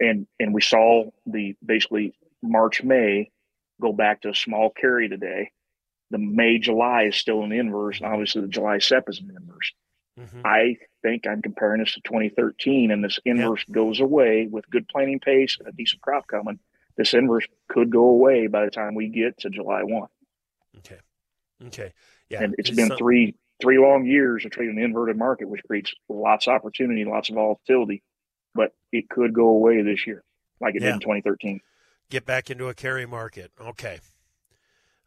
[0.00, 3.30] and and we saw the basically March May
[3.80, 5.50] go back to a small carry today.
[6.10, 9.72] The May July is still an inverse, and obviously the July SEP is an inverse.
[10.18, 10.40] Mm-hmm.
[10.44, 15.20] I think I'm comparing this to 2013, and this inverse goes away with good planting
[15.20, 16.60] pace and a decent crop coming.
[16.96, 20.08] This inverse could go away by the time we get to July 1.
[21.66, 21.92] Okay.
[22.28, 22.42] Yeah.
[22.42, 26.46] And it's been three three long years of trading an inverted market, which creates lots
[26.46, 28.02] of opportunity, lots of volatility.
[28.54, 30.22] But it could go away this year,
[30.60, 30.88] like it Yeah.
[30.88, 31.60] did in 2013.
[32.10, 33.50] get back into a carry market.
[33.60, 33.98] Okay.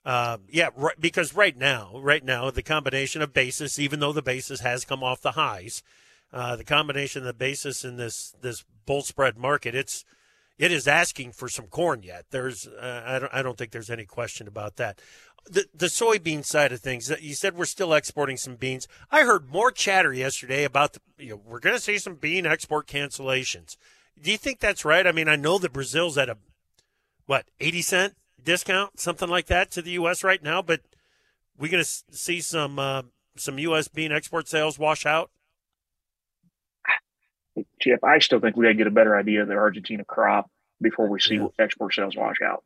[0.05, 4.21] Um, yeah, right, because right now, right now, the combination of basis, even though the
[4.21, 5.83] basis has come off the highs,
[6.31, 10.05] uh, the combination of the basis in this this bull spread market, it's
[10.57, 12.25] it is asking for some corn yet.
[12.31, 14.99] There's, uh, I don't, I don't think there's any question about that.
[15.49, 18.85] The the soybean side of things, you said we're still exporting some beans.
[19.09, 22.45] I heard more chatter yesterday about the, you know, we're going to see some bean
[22.45, 23.77] export cancellations.
[24.21, 25.07] Do you think that's right?
[25.07, 26.37] I mean, I know that Brazil's at a
[27.27, 30.79] what 80 cent discount something like that to the us right now but
[31.57, 33.03] we're going to see some uh,
[33.35, 35.29] some us bean export sales wash out
[37.81, 40.49] Chip, I still think we got to get a better idea of the Argentina crop
[40.81, 42.63] before we see export sales wash out.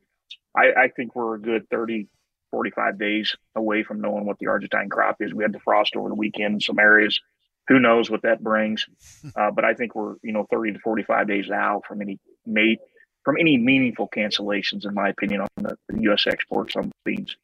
[0.56, 2.08] I, I think we're a good 30,
[2.52, 5.34] 45 days away from knowing what the Argentine crop is.
[5.34, 7.20] We had the frost over the weekend in some areas.
[7.68, 8.86] Who knows what that brings?
[9.36, 12.80] Uh, but I think we're, you know, 30 to 45 days out from any mate
[13.24, 16.26] from any meaningful cancellations, in my opinion, on the, the U.S.
[16.28, 17.38] exports on beans.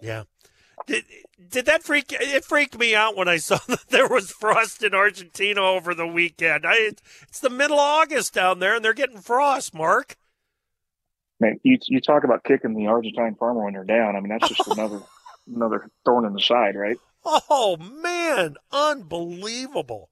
[0.00, 0.22] yeah
[0.86, 1.04] did,
[1.50, 4.94] did that freak it freaked me out when i saw that there was frost in
[4.94, 6.92] argentina over the weekend I,
[7.22, 10.16] it's the middle of august down there and they're getting frost mark
[11.40, 14.16] Man, you you talk about kicking the Argentine farmer when they're down.
[14.16, 15.00] I mean, that's just another
[15.54, 16.96] another thorn in the side, right?
[17.24, 20.10] Oh man, unbelievable,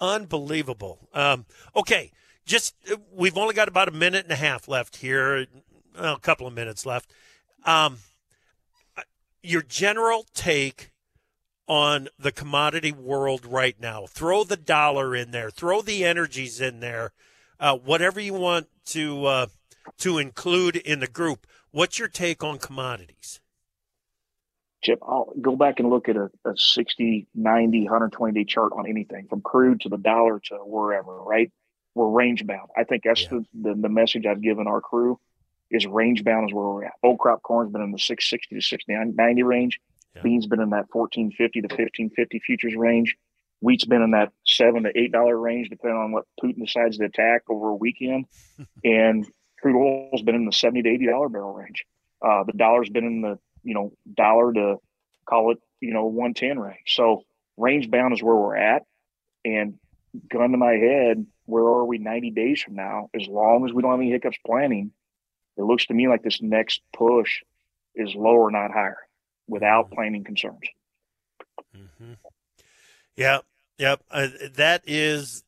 [0.00, 1.08] unbelievable.
[1.14, 2.10] Um, okay,
[2.44, 2.74] just
[3.12, 5.46] we've only got about a minute and a half left here,
[5.98, 7.12] well, a couple of minutes left.
[7.64, 7.98] Um,
[9.42, 10.90] your general take
[11.66, 14.06] on the commodity world right now.
[14.06, 15.50] Throw the dollar in there.
[15.50, 17.12] Throw the energies in there.
[17.58, 19.46] Uh, whatever you want to uh,
[19.98, 21.46] to include in the group.
[21.70, 23.40] What's your take on commodities?
[24.82, 28.88] Chip, I'll go back and look at a, a 60, 90, 120 day chart on
[28.88, 31.52] anything from crude to the dollar to wherever, right?
[31.94, 32.70] We're range bound.
[32.76, 35.20] I think that's the, the, the message I've given our crew
[35.70, 36.92] is range bound is where we're at.
[37.02, 39.80] Old crop corn's been in the 660 to 690 range.
[40.22, 43.16] Beans been in that 1450 to 1550 futures range.
[43.60, 47.04] Wheat's been in that seven to eight dollar range, depending on what Putin decides to
[47.04, 48.26] attack over a weekend.
[48.84, 49.26] and
[49.60, 51.84] crude oil's been in the 70 to 80 dollar barrel range.
[52.24, 54.76] Uh, the dollar's been in the you know dollar to
[55.28, 56.78] call it you know 110 range.
[56.88, 57.22] So
[57.56, 58.82] range bound is where we're at.
[59.44, 59.78] And
[60.28, 63.08] gun to my head, where are we 90 days from now?
[63.14, 64.92] As long as we don't have any hiccups planning,
[65.56, 67.42] it looks to me like this next push
[67.94, 68.98] is lower, not higher,
[69.48, 70.60] without planning concerns.
[73.16, 73.44] Yep,
[73.78, 74.02] yep.
[74.10, 75.44] Uh, that is,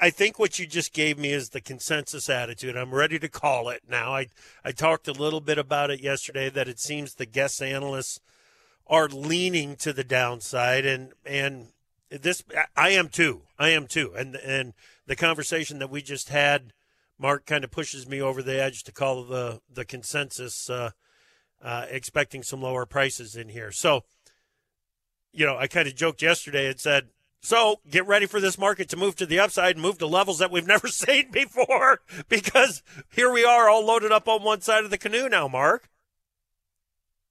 [0.00, 2.76] I think what you just gave me is the consensus attitude.
[2.76, 4.14] I'm ready to call it now.
[4.14, 4.28] I
[4.64, 8.20] I talked a little bit about it yesterday that it seems the guest analysts
[8.86, 11.68] are leaning to the downside, and and
[12.10, 12.42] this
[12.76, 13.42] I am too.
[13.58, 14.12] I am too.
[14.14, 14.74] And and
[15.06, 16.72] the conversation that we just had,
[17.18, 20.90] Mark, kind of pushes me over the edge to call the the consensus, uh,
[21.62, 23.70] uh, expecting some lower prices in here.
[23.72, 24.02] So
[25.32, 27.08] you know, I kind of joked yesterday and said,
[27.40, 30.38] So get ready for this market to move to the upside and move to levels
[30.38, 34.84] that we've never seen before because here we are all loaded up on one side
[34.84, 35.88] of the canoe now, Mark.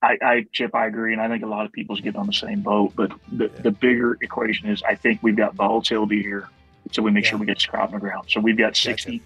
[0.01, 2.33] I, I Chip, I agree, and I think a lot of people's getting on the
[2.33, 2.91] same boat.
[2.93, 6.49] But the, the bigger equation is, I think we've got volatility here,
[6.91, 7.29] so we make Yeah.
[7.31, 8.25] sure we get crop in the ground.
[8.27, 9.21] So we've got sixty,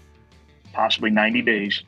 [0.72, 1.82] possibly ninety days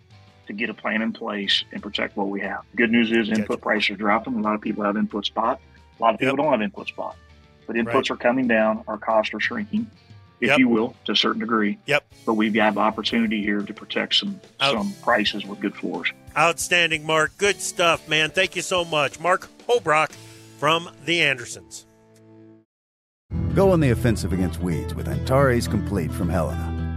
[0.47, 2.63] to get a plan in place and protect what we have.
[2.77, 3.61] Good news is input Gotcha.
[3.63, 4.35] prices are dropping.
[4.35, 5.61] A lot of people have input spot.
[5.99, 6.43] A lot of people Yep.
[6.45, 7.17] don't have input spot,
[7.67, 8.11] but inputs Right.
[8.11, 8.83] are coming down.
[8.89, 9.87] Our costs are shrinking,
[10.41, 10.59] if Yep.
[10.59, 11.79] you will, to a certain degree.
[11.87, 12.05] Yep.
[12.27, 14.75] But we've got opportunity here to protect some Out.
[14.75, 16.11] some prices with good floors.
[16.37, 17.33] Outstanding, Mark.
[17.39, 18.31] Good stuff, man.
[18.31, 19.21] Thank you so much.
[19.21, 20.11] Mark Hobrock
[20.59, 21.87] from the Andersons.
[23.55, 26.80] Go on the offensive against weeds with Antares Complete from Helena.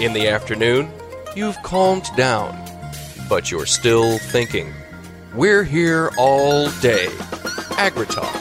[0.00, 0.90] In the afternoon,
[1.36, 2.58] you've calmed down,
[3.28, 4.72] but you're still thinking.
[5.34, 7.06] We're here all day.
[7.78, 8.40] AgriTalk.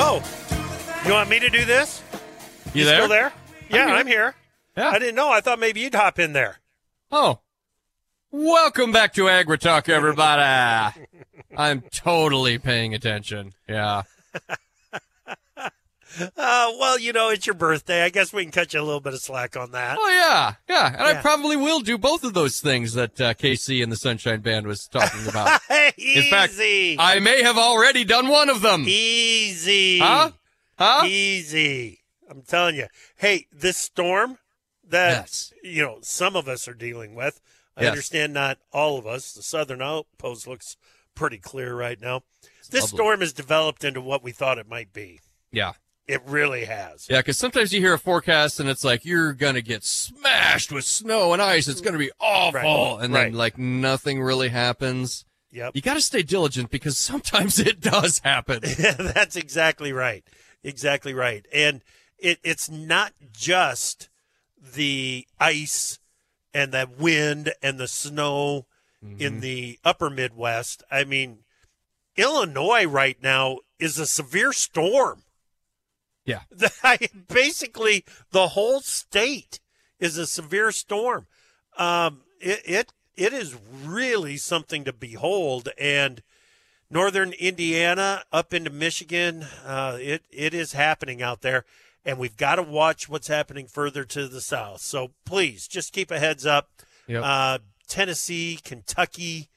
[0.00, 0.22] Oh,
[1.06, 2.02] you want me to do this?
[2.74, 2.96] You there?
[2.96, 3.32] Still there?
[3.70, 3.94] Yeah, here.
[3.94, 4.34] I'm here.
[4.76, 4.90] Yeah.
[4.90, 5.30] I didn't know.
[5.30, 6.58] I thought maybe you'd hop in there.
[7.10, 7.40] Oh.
[8.30, 11.00] Welcome back to AgriTalk, everybody.
[11.56, 13.54] I'm totally paying attention.
[13.68, 14.02] Yeah.
[16.36, 18.02] Uh, well, you know, it's your birthday.
[18.02, 19.98] I guess we can cut you a little bit of slack on that.
[20.00, 20.54] Oh, yeah.
[20.68, 20.88] Yeah.
[20.88, 24.40] And I probably will do both of those things that uh, KC and the Sunshine
[24.40, 25.60] Band was talking about.
[25.96, 26.18] Easy.
[26.24, 28.84] In fact, I may have already done one of them.
[28.88, 30.00] Easy.
[30.00, 30.30] Huh?
[30.76, 31.04] Huh?
[31.06, 32.00] Easy.
[32.28, 32.86] I'm telling you.
[33.16, 34.38] Hey, this storm
[34.88, 35.52] that Yes.
[35.62, 37.40] you know some of us are dealing with.
[37.78, 37.90] I Yes.
[37.92, 39.32] understand not all of us.
[39.32, 40.76] The southern outpost looks
[41.14, 42.22] pretty clear right now.
[42.70, 42.96] This lovely.
[42.96, 45.20] storm has developed into what we thought it might be.
[45.52, 45.72] Yeah.
[46.06, 47.06] It really has.
[47.08, 50.84] Yeah, because sometimes you hear a forecast and it's like you're gonna get smashed with
[50.84, 51.68] snow and ice.
[51.68, 53.32] It's gonna be awful, Right, and then right.
[53.32, 55.24] like nothing really happens.
[55.52, 55.72] Yep.
[55.76, 58.60] You got to stay diligent because sometimes it does happen.
[58.98, 60.22] That's exactly right.
[60.62, 61.46] Exactly right.
[61.54, 61.82] And
[62.18, 64.08] it, it's not just
[64.60, 65.98] the ice
[66.54, 68.66] and the wind and the snow
[69.04, 69.22] Mm-hmm.
[69.22, 70.82] in the upper Midwest.
[70.90, 71.44] I mean,
[72.16, 75.22] Illinois right now is a severe storm.
[76.24, 76.40] Yeah.
[77.28, 79.60] Basically, the whole state
[80.00, 81.28] is a severe storm.
[81.76, 86.20] Um, it, it it is really something to behold, and
[86.90, 91.64] northern Indiana up into Michigan, uh, it it is happening out there,
[92.04, 94.80] and we've got to watch what's happening further to the south.
[94.80, 96.68] So please, just keep a heads up.
[97.06, 97.22] Yep.
[97.24, 99.48] Uh, Tennessee, Kentucky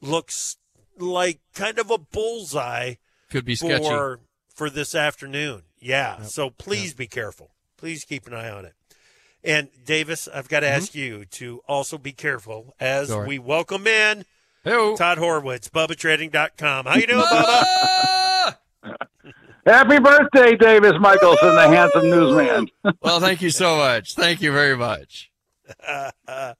[0.00, 0.56] looks
[0.98, 2.94] like kind of a bullseye
[3.30, 3.84] Could be sketchy.
[3.84, 4.20] for
[4.54, 5.62] for this afternoon.
[5.80, 6.22] Yeah.
[6.22, 7.50] So please be careful.
[7.76, 8.74] Please keep an eye on it.
[9.44, 14.24] And Davis, I've got to ask you to also be careful as we welcome in
[14.62, 14.94] Hey-o.
[14.96, 16.86] Todd Horwitz, BubbaTrading.com.
[16.86, 18.06] How you doing, Bubba?
[19.64, 22.66] Happy birthday, Davis Michaelsen, the handsome newsman.
[23.00, 24.14] well, thank you so much.
[24.14, 25.30] Thank you very much.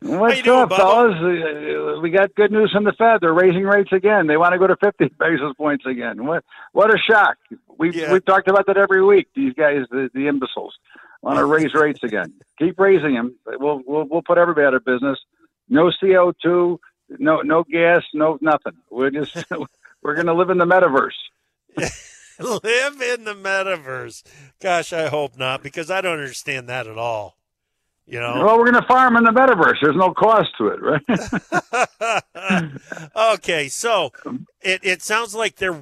[0.01, 0.77] What's you doing, up, Bubba?
[0.77, 1.97] fellas?
[1.97, 3.19] Uh, We got good news from the Fed.
[3.21, 4.27] They're raising rates again.
[4.29, 6.25] They want to go to 50 basis points again.
[6.25, 7.37] What What a shock.
[7.77, 8.13] We've, Yeah.
[8.13, 9.29] we've talked about that every week.
[9.35, 10.75] These guys, the, the imbeciles,
[11.23, 12.33] want to raise rates again.
[12.59, 13.35] Keep raising them.
[13.47, 15.19] We'll, we'll, we'll put everybody out of business.
[15.69, 16.79] No CO2,
[17.19, 18.75] no, no gas, no nothing.
[18.91, 19.37] We're just,
[20.03, 21.11] we're going to live in the metaverse.
[22.39, 24.23] Live in the metaverse.
[24.61, 27.37] Gosh, I hope not, because I don't understand that at all.
[28.07, 28.45] You know?
[28.45, 29.77] Well, we're going to farm in the metaverse.
[29.81, 31.03] There's no cost to it, right?
[33.35, 34.13] okay, so
[34.61, 35.81] it, it sounds like there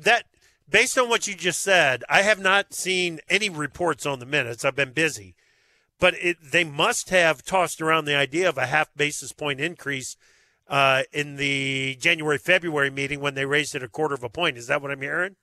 [0.00, 0.24] that
[0.68, 4.64] based on what you just said, I have not seen any reports on the minutes.
[4.64, 5.34] I've been busy,
[6.00, 10.16] but it, they must have tossed around the idea of a half basis point increase
[10.68, 14.56] uh, in the January February meeting when they raised it a quarter of a point.
[14.56, 15.36] Is that what I'm hearing?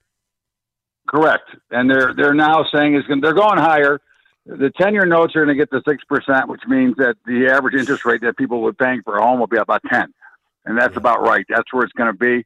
[1.10, 1.50] Correct.
[1.72, 4.00] And they're they're now saying is they're going higher.
[4.46, 7.48] The ten year notes are going to get to six percent, which means that the
[7.52, 10.14] average interest rate that people would paying for a home will be about ten,
[10.66, 11.46] and that's about right.
[11.50, 12.46] That's where it's going to be.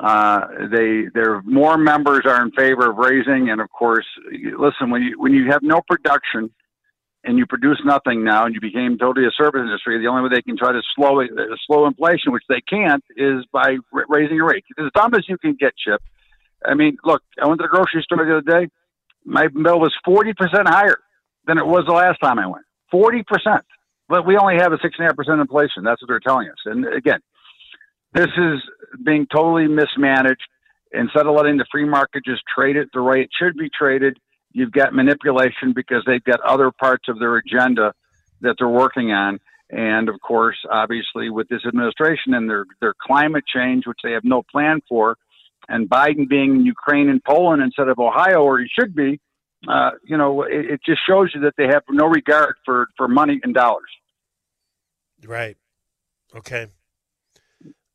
[0.00, 4.06] Uh, they there more members are in favor of raising, and of course,
[4.56, 6.48] listen when you when you have no production
[7.24, 10.28] and you produce nothing now, and you became totally a service industry, the only way
[10.32, 11.20] they can try to slow
[11.66, 13.78] slow inflation, which they can't, is by
[14.08, 14.64] raising your rate.
[14.70, 16.00] It's as dumb as you can get, Chip.
[16.64, 18.70] I mean, look, I went to the grocery store the other day.
[19.24, 20.98] My bill was forty percent higher
[21.46, 22.64] than it was the last time I went.
[22.90, 23.64] Forty percent,
[24.08, 25.84] but we only have a six and a half percent inflation.
[25.84, 26.58] That's what they're telling us.
[26.64, 27.20] And again,
[28.14, 28.62] this is
[29.04, 30.42] being totally mismanaged.
[30.92, 34.18] Instead of letting the free market just trade it the way it should be traded,
[34.52, 37.92] you've got manipulation because they've got other parts of their agenda
[38.40, 39.38] that they're working on.
[39.68, 44.22] And of course, obviously, with this administration and their, their climate change, which they have
[44.24, 45.16] no plan for,
[45.68, 49.20] and Biden being in Ukraine and Poland instead of Ohio, where he should be,
[49.68, 53.08] uh, you know, it, it just shows you that they have no regard for, for
[53.08, 53.90] money and dollars.
[55.24, 55.56] Right.
[56.34, 56.68] Okay.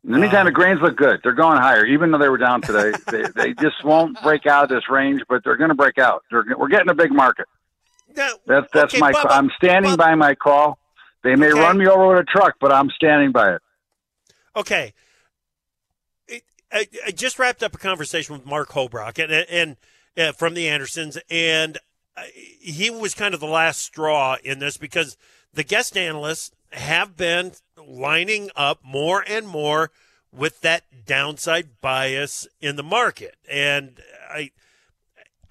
[0.03, 1.19] In the meantime, the grains look good.
[1.23, 2.97] They're going higher, even though they were down today.
[3.11, 6.23] they, they just won't break out of this range, but they're going to break out.
[6.31, 7.45] They're, we're getting a big market.
[8.17, 9.13] Now, That's that's okay, my.
[9.13, 10.79] Bubba, I'm standing Bubba- by my call.
[11.23, 11.59] They may Okay.
[11.59, 13.61] run me over with a truck, but I'm standing by it.
[14.55, 14.93] Okay.
[16.71, 19.77] I, I just wrapped up a conversation with Mark Hobrock and, and
[20.17, 21.77] uh, from the Andersons, and
[22.59, 25.17] he was kind of the last straw in this because
[25.53, 29.91] the guest analysts have been lining up more and more
[30.31, 33.99] with that downside bias in the market, and
[34.29, 34.51] I,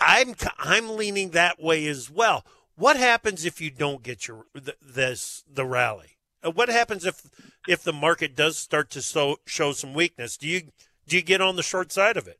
[0.00, 2.44] I'm I'm leaning that way as well.
[2.76, 6.16] What happens if you don't get your th- this the rally?
[6.42, 7.28] Uh, What happens if
[7.68, 10.38] if the market does start to so, show some weakness?
[10.38, 10.62] Do you
[11.10, 12.38] do you get on the short side of it?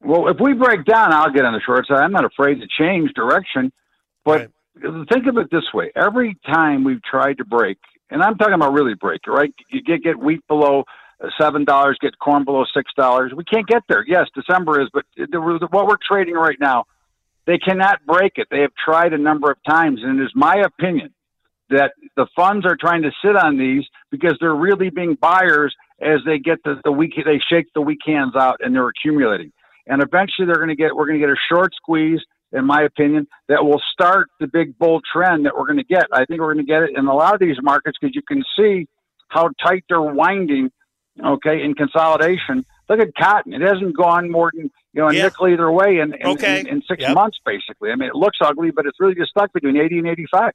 [0.00, 1.98] Well, if we break down, I'll get on the short side.
[1.98, 3.72] I'm not afraid to change direction,
[4.24, 4.50] but
[4.80, 7.78] think of it this way: every time we've tried to break,
[8.10, 9.52] and I'm talking about really break, right?
[9.68, 10.84] You get get wheat below
[11.20, 13.32] uh, seven dollars, get corn below six dollars.
[13.34, 14.04] We can't get there.
[14.06, 16.84] Yes, December is, but the, what we're trading right now,
[17.46, 18.46] they cannot break it.
[18.48, 21.12] They have tried a number of times, and it is my opinion
[21.70, 26.20] that the funds are trying to sit on these because they're really being buyers as
[26.26, 29.52] they get the, the weak they shake the weak hands out and they're accumulating.
[29.86, 32.20] And eventually they're going to get we're going to get a short squeeze,
[32.52, 36.06] in my opinion, that will start the big bull trend that we're going to get.
[36.12, 38.22] I think we're going to get it in a lot of these markets because you
[38.22, 38.86] can see
[39.28, 40.70] how tight they're winding.
[41.24, 42.66] Okay, in consolidation.
[42.90, 45.22] Look at cotton; it hasn't gone more than you know a Yeah.
[45.22, 46.60] nickel either way in in, Okay.
[46.60, 47.14] in, in six Yep.
[47.14, 47.90] months, basically.
[47.90, 50.52] I mean, it looks ugly, but it's really just stuck between eighty and eighty-five.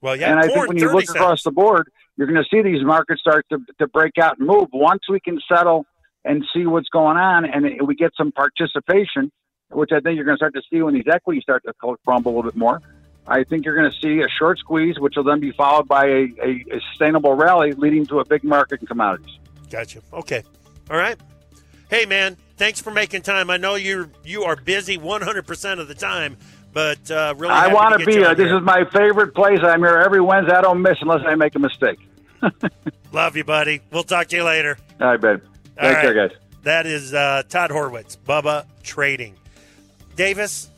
[0.00, 1.14] Well, yeah, and I think when you look cents.
[1.14, 4.46] across the board, you're going to see these markets start to, to break out and
[4.46, 4.68] move.
[4.72, 5.86] Once we can settle
[6.24, 9.30] and see what's going on and we get some participation,
[9.70, 11.72] which I think you're going to start to see when these equities start to
[12.04, 12.82] crumble a little bit more.
[13.28, 16.06] I think you're going to see a short squeeze, which will then be followed by
[16.06, 19.38] a, a, a sustainable rally leading to a big market in commodities.
[19.70, 20.00] Gotcha.
[20.12, 20.42] Okay.
[20.90, 21.18] All right.
[21.88, 22.36] Hey, man.
[22.56, 23.50] Thanks for making time.
[23.50, 26.36] I know you're you are busy 100 percent of the time,
[26.72, 28.24] but uh, really, I want to be.
[28.24, 29.60] Uh, this is my favorite place.
[29.62, 30.54] I'm here every Wednesday.
[30.54, 32.00] I don't miss unless I make a mistake.
[33.12, 33.80] Love you, buddy.
[33.90, 34.78] We'll talk to you later.
[35.00, 35.40] All right, babe.
[35.80, 36.02] All Take right.
[36.02, 36.36] care, guys.
[36.62, 39.34] That is uh, Todd Horwitz, Bubba Trading.
[40.16, 40.68] Davis,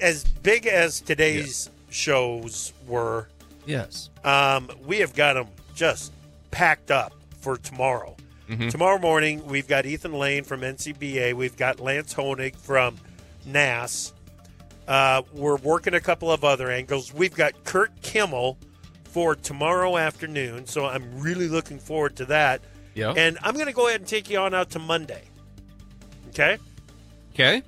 [0.00, 3.28] as big as today's shows were,
[3.66, 4.10] Yes.
[4.24, 6.12] um, we have got them just
[6.50, 8.16] packed up for tomorrow.
[8.48, 8.70] Mhm.
[8.70, 11.34] Tomorrow morning, we've got Ethan Lane from NCBA.
[11.34, 12.96] We've got Lance Honig from
[13.46, 14.12] NASS.
[14.88, 17.14] Uh, we're working a couple of other angles.
[17.14, 18.58] We've got Kurt Kimmel
[19.10, 22.60] for tomorrow afternoon, so I'm really looking forward to that.
[22.94, 23.12] Yeah.
[23.16, 25.22] And I'm going to go ahead and take you on out to Monday.
[26.28, 26.58] Okay?
[27.34, 27.62] Okay.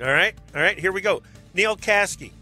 [0.00, 0.34] All right.
[0.54, 0.78] All right.
[0.78, 1.22] Here we go.
[1.54, 2.32] Neil Caskey,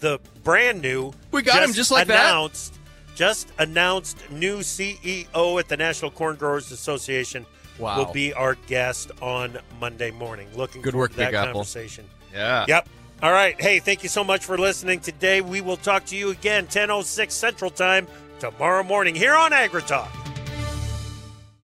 [0.00, 1.12] the brand new.
[1.30, 2.26] We got him just like that?
[2.26, 2.74] announced,
[3.14, 7.46] Just announced new CEO at the National Corn Growers Association.
[7.78, 7.98] Wow.
[8.04, 10.48] Will be our guest on Monday morning.
[10.54, 11.52] Looking Good forward work, to that Big Apple.
[11.54, 12.04] conversation.
[12.32, 12.64] Yeah.
[12.68, 12.88] Yep.
[13.22, 13.58] All right.
[13.60, 15.40] Hey, thank you so much for listening today.
[15.42, 18.08] We will talk to you again 10:06 Central Time
[18.40, 20.31] tomorrow morning here on AgriTalk.